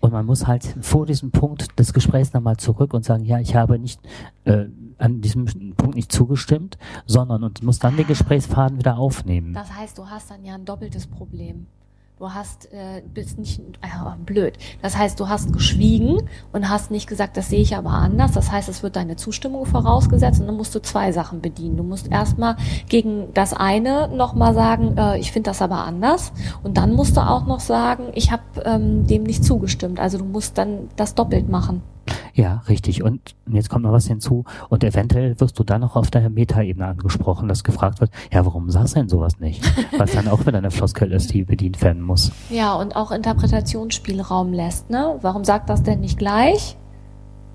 und 0.04 0.12
man 0.12 0.26
muss 0.26 0.46
halt 0.46 0.64
vor 0.82 1.06
diesem 1.06 1.30
Punkt 1.30 1.78
des 1.78 1.94
Gesprächs 1.94 2.34
nochmal 2.34 2.58
zurück 2.58 2.92
und 2.92 3.06
sagen, 3.06 3.24
ja, 3.24 3.40
ich 3.40 3.56
habe 3.56 3.78
nicht 3.78 3.98
äh, 4.44 4.66
an 4.98 5.22
diesem 5.22 5.46
Punkt 5.76 5.94
nicht 5.96 6.12
zugestimmt, 6.12 6.76
sondern 7.06 7.42
und 7.42 7.62
muss 7.62 7.78
dann 7.78 7.96
den 7.96 8.06
Gesprächsfaden 8.06 8.76
wieder 8.78 8.98
aufnehmen. 8.98 9.54
Das 9.54 9.74
heißt, 9.74 9.96
du 9.96 10.06
hast 10.06 10.30
dann 10.30 10.44
ja 10.44 10.56
ein 10.56 10.66
doppeltes 10.66 11.06
Problem. 11.06 11.68
Du 12.16 12.32
hast, 12.32 12.72
äh, 12.72 13.02
bist 13.12 13.40
nicht, 13.40 13.58
äh, 13.58 13.88
blöd. 14.24 14.56
Das 14.82 14.96
heißt, 14.96 15.18
du 15.18 15.28
hast 15.28 15.52
geschwiegen 15.52 16.28
und 16.52 16.68
hast 16.68 16.92
nicht 16.92 17.08
gesagt, 17.08 17.36
das 17.36 17.48
sehe 17.50 17.60
ich 17.60 17.74
aber 17.74 17.90
anders. 17.90 18.30
Das 18.30 18.52
heißt, 18.52 18.68
es 18.68 18.84
wird 18.84 18.94
deine 18.94 19.16
Zustimmung 19.16 19.66
vorausgesetzt 19.66 20.40
und 20.40 20.46
dann 20.46 20.56
musst 20.56 20.72
du 20.76 20.80
zwei 20.80 21.10
Sachen 21.10 21.40
bedienen. 21.40 21.76
Du 21.76 21.82
musst 21.82 22.06
erstmal 22.06 22.54
gegen 22.88 23.34
das 23.34 23.52
eine 23.52 24.06
nochmal 24.06 24.54
sagen, 24.54 24.96
äh, 24.96 25.18
ich 25.18 25.32
finde 25.32 25.50
das 25.50 25.60
aber 25.60 25.78
anders. 25.78 26.32
Und 26.62 26.76
dann 26.76 26.92
musst 26.92 27.16
du 27.16 27.20
auch 27.20 27.46
noch 27.46 27.58
sagen, 27.58 28.12
ich 28.14 28.30
habe 28.30 28.44
ähm, 28.64 29.08
dem 29.08 29.24
nicht 29.24 29.44
zugestimmt. 29.44 29.98
Also 29.98 30.18
du 30.18 30.24
musst 30.24 30.56
dann 30.56 30.90
das 30.94 31.16
doppelt 31.16 31.48
machen. 31.48 31.82
Ja, 32.34 32.62
richtig. 32.68 33.02
Und 33.02 33.34
jetzt 33.50 33.70
kommt 33.70 33.84
noch 33.84 33.92
was 33.92 34.06
hinzu. 34.06 34.44
Und 34.68 34.84
eventuell 34.84 35.38
wirst 35.40 35.58
du 35.58 35.64
dann 35.64 35.80
noch 35.80 35.96
auf 35.96 36.10
der 36.10 36.28
Metaebene 36.30 36.86
angesprochen, 36.86 37.48
dass 37.48 37.64
gefragt 37.64 38.00
wird, 38.00 38.10
ja, 38.32 38.44
warum 38.44 38.70
sagst 38.70 38.94
du 38.94 39.00
denn 39.00 39.08
sowas 39.08 39.38
nicht? 39.38 39.64
Was 39.98 40.12
dann 40.12 40.28
auch 40.28 40.40
wieder 40.46 40.58
eine 40.58 40.70
Floskel 40.70 41.12
ist, 41.12 41.32
die 41.32 41.44
bedient 41.44 41.80
werden 41.82 42.02
muss. 42.02 42.32
Ja, 42.50 42.74
und 42.74 42.96
auch 42.96 43.10
Interpretationsspielraum 43.10 44.52
lässt, 44.52 44.90
ne? 44.90 45.18
Warum 45.22 45.44
sagt 45.44 45.70
das 45.70 45.82
denn 45.82 46.00
nicht 46.00 46.18
gleich? 46.18 46.76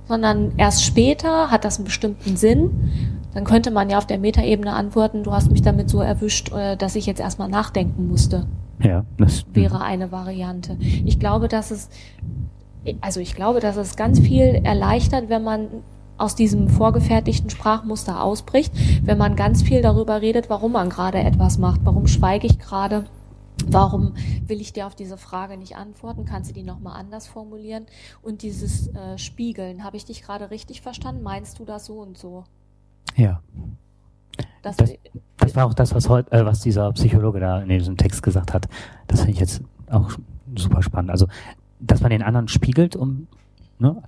Sondern 0.06 0.54
erst 0.58 0.84
später 0.84 1.52
hat 1.52 1.66
das 1.66 1.78
einen 1.78 1.86
bestimmten 1.86 2.38
Sinn. 2.38 3.20
Dann 3.34 3.44
könnte 3.44 3.72
man 3.72 3.90
ja 3.90 3.98
auf 3.98 4.08
der 4.08 4.18
Metaebene 4.18 4.74
antworten, 4.74 5.24
du 5.24 5.32
hast 5.32 5.52
mich 5.52 5.62
damit 5.62 5.90
so 5.90 6.02
erwischt, 6.02 6.52
äh, 6.52 6.76
dass 6.78 6.96
ich 6.96 7.06
jetzt 7.06 7.20
erstmal 7.20 7.50
nachdenken 7.50 8.08
musste. 8.08 8.48
Ja, 8.82 9.06
das 9.18 9.46
wäre 9.54 9.82
eine 9.82 10.12
Variante. 10.12 10.78
Ich 10.80 11.20
glaube, 11.20 11.48
dass 11.48 11.70
es 11.70 11.90
also 13.02 13.20
ich 13.20 13.36
glaube, 13.36 13.60
dass 13.60 13.76
es 13.78 13.96
ganz 13.96 14.20
viel 14.20 14.62
erleichtert, 14.64 15.30
wenn 15.30 15.44
man 15.44 15.68
aus 16.18 16.36
diesem 16.36 16.68
vorgefertigten 16.68 17.50
Sprachmuster 17.50 18.22
ausbricht, 18.22 18.74
wenn 19.04 19.18
man 19.18 19.36
ganz 19.36 19.64
viel 19.64 19.82
darüber 19.82 20.22
redet, 20.22 20.50
warum 20.50 20.74
man 20.74 20.90
gerade 20.90 21.20
etwas 21.20 21.58
macht, 21.58 21.82
warum 21.86 22.08
schweige 22.08 22.46
ich 22.46 22.60
gerade, 22.60 23.06
warum 23.68 24.14
will 24.46 24.60
ich 24.60 24.74
dir 24.74 24.86
auf 24.86 24.96
diese 24.96 25.18
Frage 25.18 25.58
nicht 25.58 25.78
antworten, 25.78 26.26
kannst 26.26 26.50
du 26.50 26.54
die 26.54 26.64
nochmal 26.64 27.00
anders 27.00 27.28
formulieren 27.28 27.86
und 28.22 28.42
dieses 28.42 28.88
äh, 28.90 29.18
Spiegeln, 29.18 29.84
habe 29.84 29.98
ich 29.98 30.06
dich 30.06 30.22
gerade 30.22 30.52
richtig 30.52 30.82
verstanden, 30.82 31.24
meinst 31.24 31.60
du 31.60 31.66
das 31.66 31.86
so 31.86 32.00
und 32.00 32.18
so? 32.18 32.44
Ja. 33.16 33.42
Das, 34.62 34.76
das, 34.76 34.94
das 35.38 35.56
war 35.56 35.66
auch 35.66 35.74
das, 35.74 35.96
was 35.96 36.10
heute, 36.10 36.32
äh, 36.32 36.46
was 36.46 36.62
dieser 36.62 36.92
Psychologe 36.94 37.40
da 37.40 37.62
in 37.62 37.70
diesem 37.70 37.98
Text 37.98 38.24
gesagt 38.24 38.54
hat. 38.54 38.68
Das 39.08 39.22
finde 39.22 39.34
ich 39.34 39.40
jetzt 39.40 39.62
auch 39.90 40.12
super 40.56 40.82
spannend. 40.82 41.12
Also 41.12 41.28
dass 41.80 42.02
man 42.02 42.12
den 42.12 42.22
anderen 42.22 42.48
spiegelt, 42.48 42.96
um, 42.96 43.28
ne? 43.80 44.02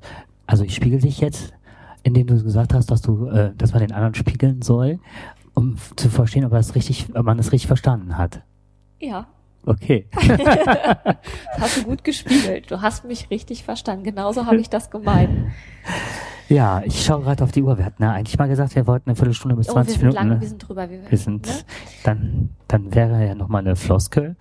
also 0.45 0.63
ich 0.63 0.75
spiegel 0.75 0.99
dich 0.99 1.19
jetzt, 1.19 1.53
in 2.03 2.13
dem 2.13 2.27
du 2.27 2.41
gesagt 2.41 2.73
hast, 2.73 2.91
dass 2.91 3.01
du, 3.01 3.27
äh, 3.27 3.51
dass 3.57 3.71
man 3.73 3.81
den 3.81 3.91
anderen 3.91 4.15
spiegeln 4.15 4.61
soll, 4.61 4.99
um 5.53 5.75
zu 5.95 6.09
verstehen, 6.09 6.45
ob, 6.45 6.51
das 6.51 6.75
richtig, 6.75 7.07
ob 7.13 7.25
man 7.25 7.37
das 7.37 7.51
richtig 7.51 7.67
verstanden 7.67 8.17
hat. 8.17 8.41
Ja. 8.99 9.27
Okay. 9.65 10.07
das 10.11 10.27
hast 11.59 11.77
du 11.77 11.83
gut 11.83 12.03
gespiegelt. 12.03 12.71
Du 12.71 12.81
hast 12.81 13.05
mich 13.05 13.29
richtig 13.29 13.63
verstanden. 13.63 14.03
Genauso 14.03 14.45
habe 14.45 14.57
ich 14.57 14.69
das 14.69 14.89
gemeint. 14.89 15.51
Ja, 16.49 16.81
ich 16.83 17.05
schaue 17.05 17.21
gerade 17.21 17.43
auf 17.43 17.51
die 17.51 17.61
Uhr. 17.61 17.77
Wir 17.77 17.85
hatten 17.85 18.03
ja 18.03 18.11
eigentlich 18.11 18.37
mal 18.37 18.47
gesagt, 18.47 18.75
wir 18.75 18.87
wollten 18.87 19.09
eine 19.09 19.15
Viertelstunde 19.15 19.55
bis 19.55 19.69
Oh, 19.69 19.73
20 19.73 19.93
wir 19.95 19.99
sind 19.99 20.01
Minuten. 20.01 20.15
lang, 20.15 20.35
ne? 20.35 20.41
wir 20.41 20.47
sind 20.47 20.67
drüber. 20.67 20.89
Wir, 20.89 21.09
Wir 21.11 21.17
sind, 21.17 21.47
ne? 21.47 21.53
dann, 22.03 22.49
dann 22.67 22.93
wäre 22.93 23.25
ja 23.25 23.35
nochmal 23.35 23.61
eine 23.61 23.75
Floskel, 23.75 24.35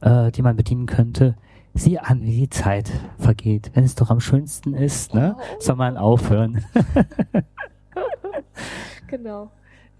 äh, 0.00 0.30
die 0.32 0.42
man 0.42 0.56
bedienen 0.56 0.86
könnte. 0.86 1.36
Sieh 1.74 1.98
an, 1.98 2.22
wie 2.22 2.36
die 2.40 2.48
Zeit 2.48 2.90
vergeht. 3.18 3.72
Wenn 3.74 3.84
es 3.84 3.94
doch 3.96 4.10
am 4.10 4.20
schönsten 4.20 4.74
ist, 4.74 5.12
ne? 5.12 5.36
Oh. 5.36 5.42
Soll 5.60 5.76
man 5.76 5.96
aufhören. 5.96 6.64
Genau. 9.06 9.50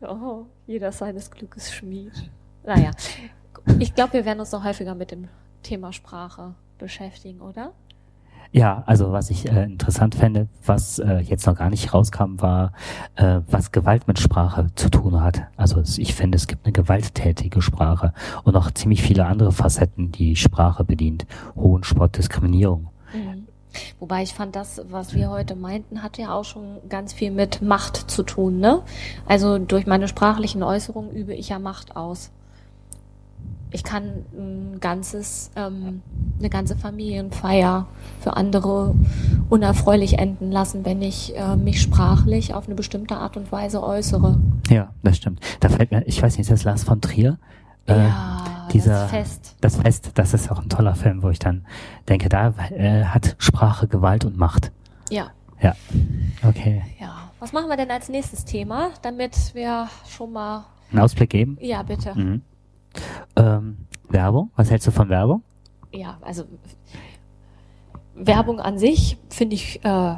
Oh, 0.01 0.47
jeder 0.67 0.91
seines 0.91 1.31
Glückes 1.31 1.73
Schmied. 1.73 2.31
Naja, 2.65 2.91
ich 3.79 3.95
glaube, 3.95 4.15
wir 4.15 4.25
werden 4.25 4.41
uns 4.41 4.51
noch 4.51 4.65
häufiger 4.65 4.95
mit 4.97 5.13
dem 5.13 5.29
Thema 5.63 5.93
Sprache 5.93 6.55
beschäftigen, 6.79 7.41
oder? 7.41 7.73
Ja, 8.55 8.85
also 8.87 9.11
was 9.11 9.31
ich 9.31 9.51
äh, 9.51 9.65
interessant 9.65 10.15
fände, 10.15 10.47
was 10.65 11.01
äh, 11.01 11.19
jetzt 11.19 11.45
noch 11.45 11.57
gar 11.57 11.71
nicht 11.71 11.93
rauskam, 11.93 12.41
war, 12.41 12.73
äh, 13.17 13.41
was 13.49 13.73
Gewalt 13.73 14.07
mit 14.07 14.21
Sprache 14.21 14.69
zu 14.77 14.91
tun 14.91 15.21
hat. 15.21 15.43
Also 15.57 15.83
ich 15.97 16.15
finde, 16.15 16.37
es 16.37 16.47
gibt 16.47 16.65
eine 16.65 16.73
gewalttätige 16.73 17.61
Sprache 17.61 18.13
und 18.45 18.55
auch 18.55 18.71
ziemlich 18.71 19.03
viele 19.03 19.27
andere 19.27 19.51
Facetten, 19.51 20.13
die 20.13 20.37
Sprache 20.37 20.85
bedient. 20.85 21.27
Hohen 21.57 21.83
Sport, 21.83 22.17
Diskriminierung. 22.17 22.91
Mhm. 23.13 23.49
Wobei 23.99 24.23
ich 24.23 24.35
fand, 24.35 24.55
das, 24.55 24.81
was 24.89 25.15
wir 25.15 25.31
heute 25.31 25.57
meinten, 25.57 26.05
hat 26.05 26.17
ja 26.17 26.33
auch 26.33 26.45
schon 26.45 26.79
ganz 26.89 27.13
viel 27.13 27.33
mit 27.33 27.61
Macht 27.61 28.09
zu 28.09 28.23
tun, 28.23 28.61
ne? 28.61 28.83
Also 29.27 29.59
durch 29.59 29.85
meine 29.85 30.07
sprachlichen 30.07 30.63
Äußerungen 30.63 31.11
übe 31.11 31.35
ich 31.35 31.49
ja 31.49 31.59
Macht 31.59 31.97
aus. 31.97 32.31
Ich 33.75 33.83
kann 33.83 34.25
ein 34.39 34.79
ganzes, 34.81 35.51
ähm, 35.57 36.01
eine 36.39 36.49
ganze 36.49 36.77
Familienfeier 36.77 37.89
für 38.21 38.37
andere 38.37 38.95
unerfreulich 39.49 40.19
enden 40.21 40.53
lassen, 40.53 40.85
wenn 40.85 41.03
ich 41.03 41.37
äh, 41.37 41.57
mich 41.57 41.83
sprachlich 41.83 42.55
auf 42.55 42.67
eine 42.67 42.77
bestimmte 42.77 43.17
Art 43.17 43.37
und 43.37 43.51
Weise 43.51 43.83
äußere. 43.83 44.39
Ja, 44.71 44.93
das 45.03 45.17
stimmt. 45.17 45.41
Da 45.59 45.69
fällt 45.71 45.91
mir, 45.91 46.07
ich 46.07 46.23
weiß 46.23 46.39
nicht, 46.39 46.49
ist 46.49 46.53
das 46.53 46.63
Lars 46.63 46.85
von 46.85 47.01
Trier? 47.01 47.37
Äh, 47.87 47.97
ja, 47.99 48.69
dieser- 48.73 48.93
das 49.03 49.11
Fest. 49.11 49.57
Das 49.61 49.77
Fest, 49.77 50.11
das 50.15 50.35
ist 50.35 50.53
auch 50.53 50.61
ein 50.63 50.69
toller 50.69 50.95
Film, 50.95 51.25
wo 51.25 51.31
ich 51.31 51.41
dann 51.41 51.67
denke, 52.09 52.29
da 52.29 52.55
äh, 52.71 53.05
hat 53.07 53.35
Sprache 53.39 53.89
Gewalt 53.89 54.25
und 54.25 54.37
Macht. 54.37 54.71
Ja, 55.11 55.33
Ja. 55.61 55.75
Okay. 56.47 56.83
ja. 57.01 57.13
Was 57.41 57.53
machen 57.53 57.69
wir 57.69 57.77
denn 57.77 57.91
als 57.91 58.09
nächstes 58.09 58.45
Thema, 58.45 58.91
damit 59.03 59.35
wir 59.55 59.89
schon 60.09 60.33
mal, 60.33 60.65
Einen 60.93 61.01
Ausblick 61.01 61.31
geben? 61.31 61.59
ja 61.61 61.83
bitte. 61.83 62.15
Mhm. 62.15 62.43
Ähm, 63.37 63.87
Werbung? 64.09 64.51
Was 64.57 64.71
hältst 64.71 64.87
du 64.87 64.91
von 64.91 65.09
Werbung? 65.09 65.43
ja, 65.95 66.19
also 66.23 66.45
Werbung 68.15 68.61
an 68.61 68.79
sich 68.79 69.17
finde 69.29 69.55
ich, 69.55 69.85
äh, 69.85 70.15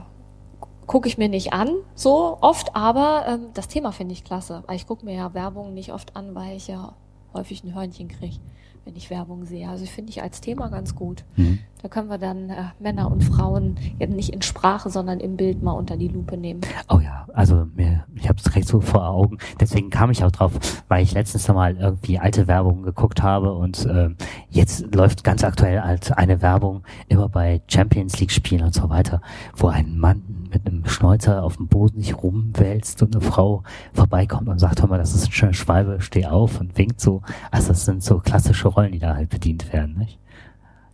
gucke 0.87 1.09
ich 1.09 1.19
mir 1.19 1.29
nicht 1.29 1.53
an, 1.53 1.71
so 1.95 2.39
oft, 2.41 2.75
aber 2.75 3.25
ähm, 3.29 3.49
das 3.55 3.69
Thema 3.69 3.93
finde 3.93 4.13
ich 4.13 4.25
klasse. 4.25 4.63
Ich 4.73 4.87
gucke 4.87 5.05
mir 5.05 5.15
ja 5.15 5.35
Werbung 5.35 5.75
nicht 5.75 5.93
oft 5.93 6.17
an, 6.17 6.35
weil 6.35 6.57
ich 6.57 6.69
ja 6.69 6.95
häufig 7.35 7.65
ein 7.65 7.75
Hörnchen 7.75 8.09
kriege, 8.09 8.39
wenn 8.87 8.95
ich 8.95 9.11
Werbung 9.11 9.45
sehe. 9.45 9.69
Also 9.69 9.85
finde 9.85 10.11
ich 10.11 10.23
als 10.23 10.41
Thema 10.41 10.69
ganz 10.69 10.95
gut. 10.95 11.25
Mhm. 11.35 11.59
Da 11.83 11.89
können 11.89 12.09
wir 12.09 12.19
dann 12.19 12.51
äh, 12.51 12.65
Männer 12.79 13.11
und 13.11 13.23
Frauen 13.23 13.77
ja 13.99 14.07
nicht 14.07 14.31
in 14.31 14.43
Sprache, 14.43 14.91
sondern 14.91 15.19
im 15.19 15.37
Bild 15.37 15.61
mal 15.61 15.73
unter 15.73 15.97
die 15.97 16.07
Lupe 16.07 16.37
nehmen. 16.37 16.61
Oh 16.89 17.01
ja, 17.01 17.27
also 17.35 17.67
mir, 17.75 18.05
ich 18.15 18.29
habe 18.29 18.39
es 18.39 18.45
direkt 18.45 18.69
so 18.69 18.81
vor 18.81 19.09
Augen. 19.09 19.39
Deswegen 19.61 19.91
kam 19.91 20.13
ich 20.13 20.23
auch 20.23 20.31
drauf, 20.31 20.53
weil 20.89 21.03
ich 21.03 21.13
letztens 21.13 21.49
mal 21.49 21.77
irgendwie 21.77 22.21
alte 22.21 22.47
Werbung 22.47 22.85
geguckt 22.85 23.23
habe 23.23 23.53
und 23.55 23.87
ähm, 23.91 24.17
jetzt 24.51 24.95
läuft 24.95 25.25
ganz 25.25 25.43
aktuell 25.43 25.81
als 25.81 26.13
eine 26.13 26.41
Werbung 26.41 26.85
immer 27.09 27.29
bei 27.29 27.61
Champions 27.67 28.21
League 28.21 28.33
Spielen 28.33 28.63
und 28.63 28.75
so 28.75 28.89
weiter, 28.89 29.21
wo 29.57 29.67
ein 29.67 29.99
Mann 29.99 30.23
mit 30.65 30.75
einem 30.75 30.87
Schnäuzer 30.87 31.43
auf 31.43 31.57
dem 31.57 31.69
Boden 31.69 32.01
sich 32.01 32.17
rumwälzt 32.17 33.03
und 33.03 33.15
eine 33.15 33.25
Frau 33.25 33.63
vorbeikommt 33.93 34.49
und 34.49 34.59
sagt, 34.59 34.81
hör 34.81 34.89
mal, 34.89 34.99
das 34.99 35.15
ist 35.15 35.27
ein 35.27 35.33
schöner 35.33 35.53
Schwalbe, 35.53 36.01
steh 36.01 36.27
auf 36.27 36.61
und 36.61 36.77
winkt 36.79 37.01
so. 37.01 37.23
Also 37.51 37.69
das 37.69 37.85
sind 37.85 38.03
so 38.03 38.19
klassische 38.19 38.69
Rollen, 38.69 38.93
die 38.93 38.99
da 38.99 39.15
halt 39.15 39.31
bedient 39.31 39.73
werden, 39.73 39.97
nicht? 39.99 40.19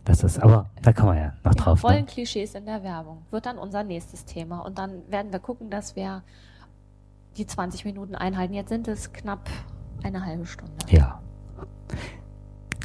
Das 0.05 0.23
ist, 0.23 0.41
aber 0.41 0.69
da 0.81 0.91
kann 0.91 1.05
man 1.05 1.17
ja 1.17 1.33
noch 1.45 1.55
drauf. 1.55 1.81
Ne? 1.81 1.89
Rollenklischees 1.89 2.55
in 2.55 2.65
der 2.65 2.83
Werbung 2.83 3.19
wird 3.31 3.45
dann 3.45 3.57
unser 3.57 3.83
nächstes 3.83 4.25
Thema. 4.25 4.59
Und 4.59 4.77
dann 4.77 5.01
werden 5.09 5.31
wir 5.31 5.39
gucken, 5.39 5.69
dass 5.69 5.95
wir 5.95 6.23
die 7.37 7.45
20 7.45 7.85
Minuten 7.85 8.15
einhalten. 8.15 8.53
Jetzt 8.53 8.69
sind 8.69 8.87
es 8.89 9.13
knapp 9.13 9.49
eine 10.03 10.25
halbe 10.25 10.45
Stunde. 10.45 10.73
Ja. 10.89 11.21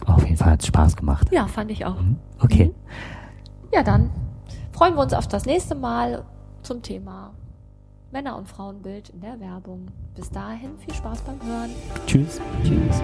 Auf 0.07 0.25
jeden 0.25 0.37
Fall 0.37 0.53
hat 0.53 0.61
es 0.61 0.69
Spaß 0.69 0.97
gemacht. 0.97 1.29
Ja, 1.33 1.49
fand 1.49 1.73
ich 1.73 1.85
auch. 1.85 2.01
Mhm. 2.01 2.17
Okay. 2.41 2.73
Ja, 3.73 3.83
dann 3.83 4.11
freuen 4.73 4.95
wir 4.95 5.03
uns 5.03 5.12
auf 5.12 5.27
das 5.27 5.45
nächste 5.45 5.75
Mal 5.75 6.25
zum 6.62 6.83
Thema 6.83 7.35
Männer- 8.11 8.37
und 8.37 8.49
Frauenbild 8.49 9.11
in 9.11 9.21
der 9.21 9.38
Werbung. 9.40 9.88
Bis 10.14 10.31
dahin 10.31 10.79
viel 10.79 10.94
Spaß 10.94 11.21
beim 11.23 11.42
Hören. 11.42 11.71
Tschüss. 12.07 12.40
Tschüss. 12.64 13.03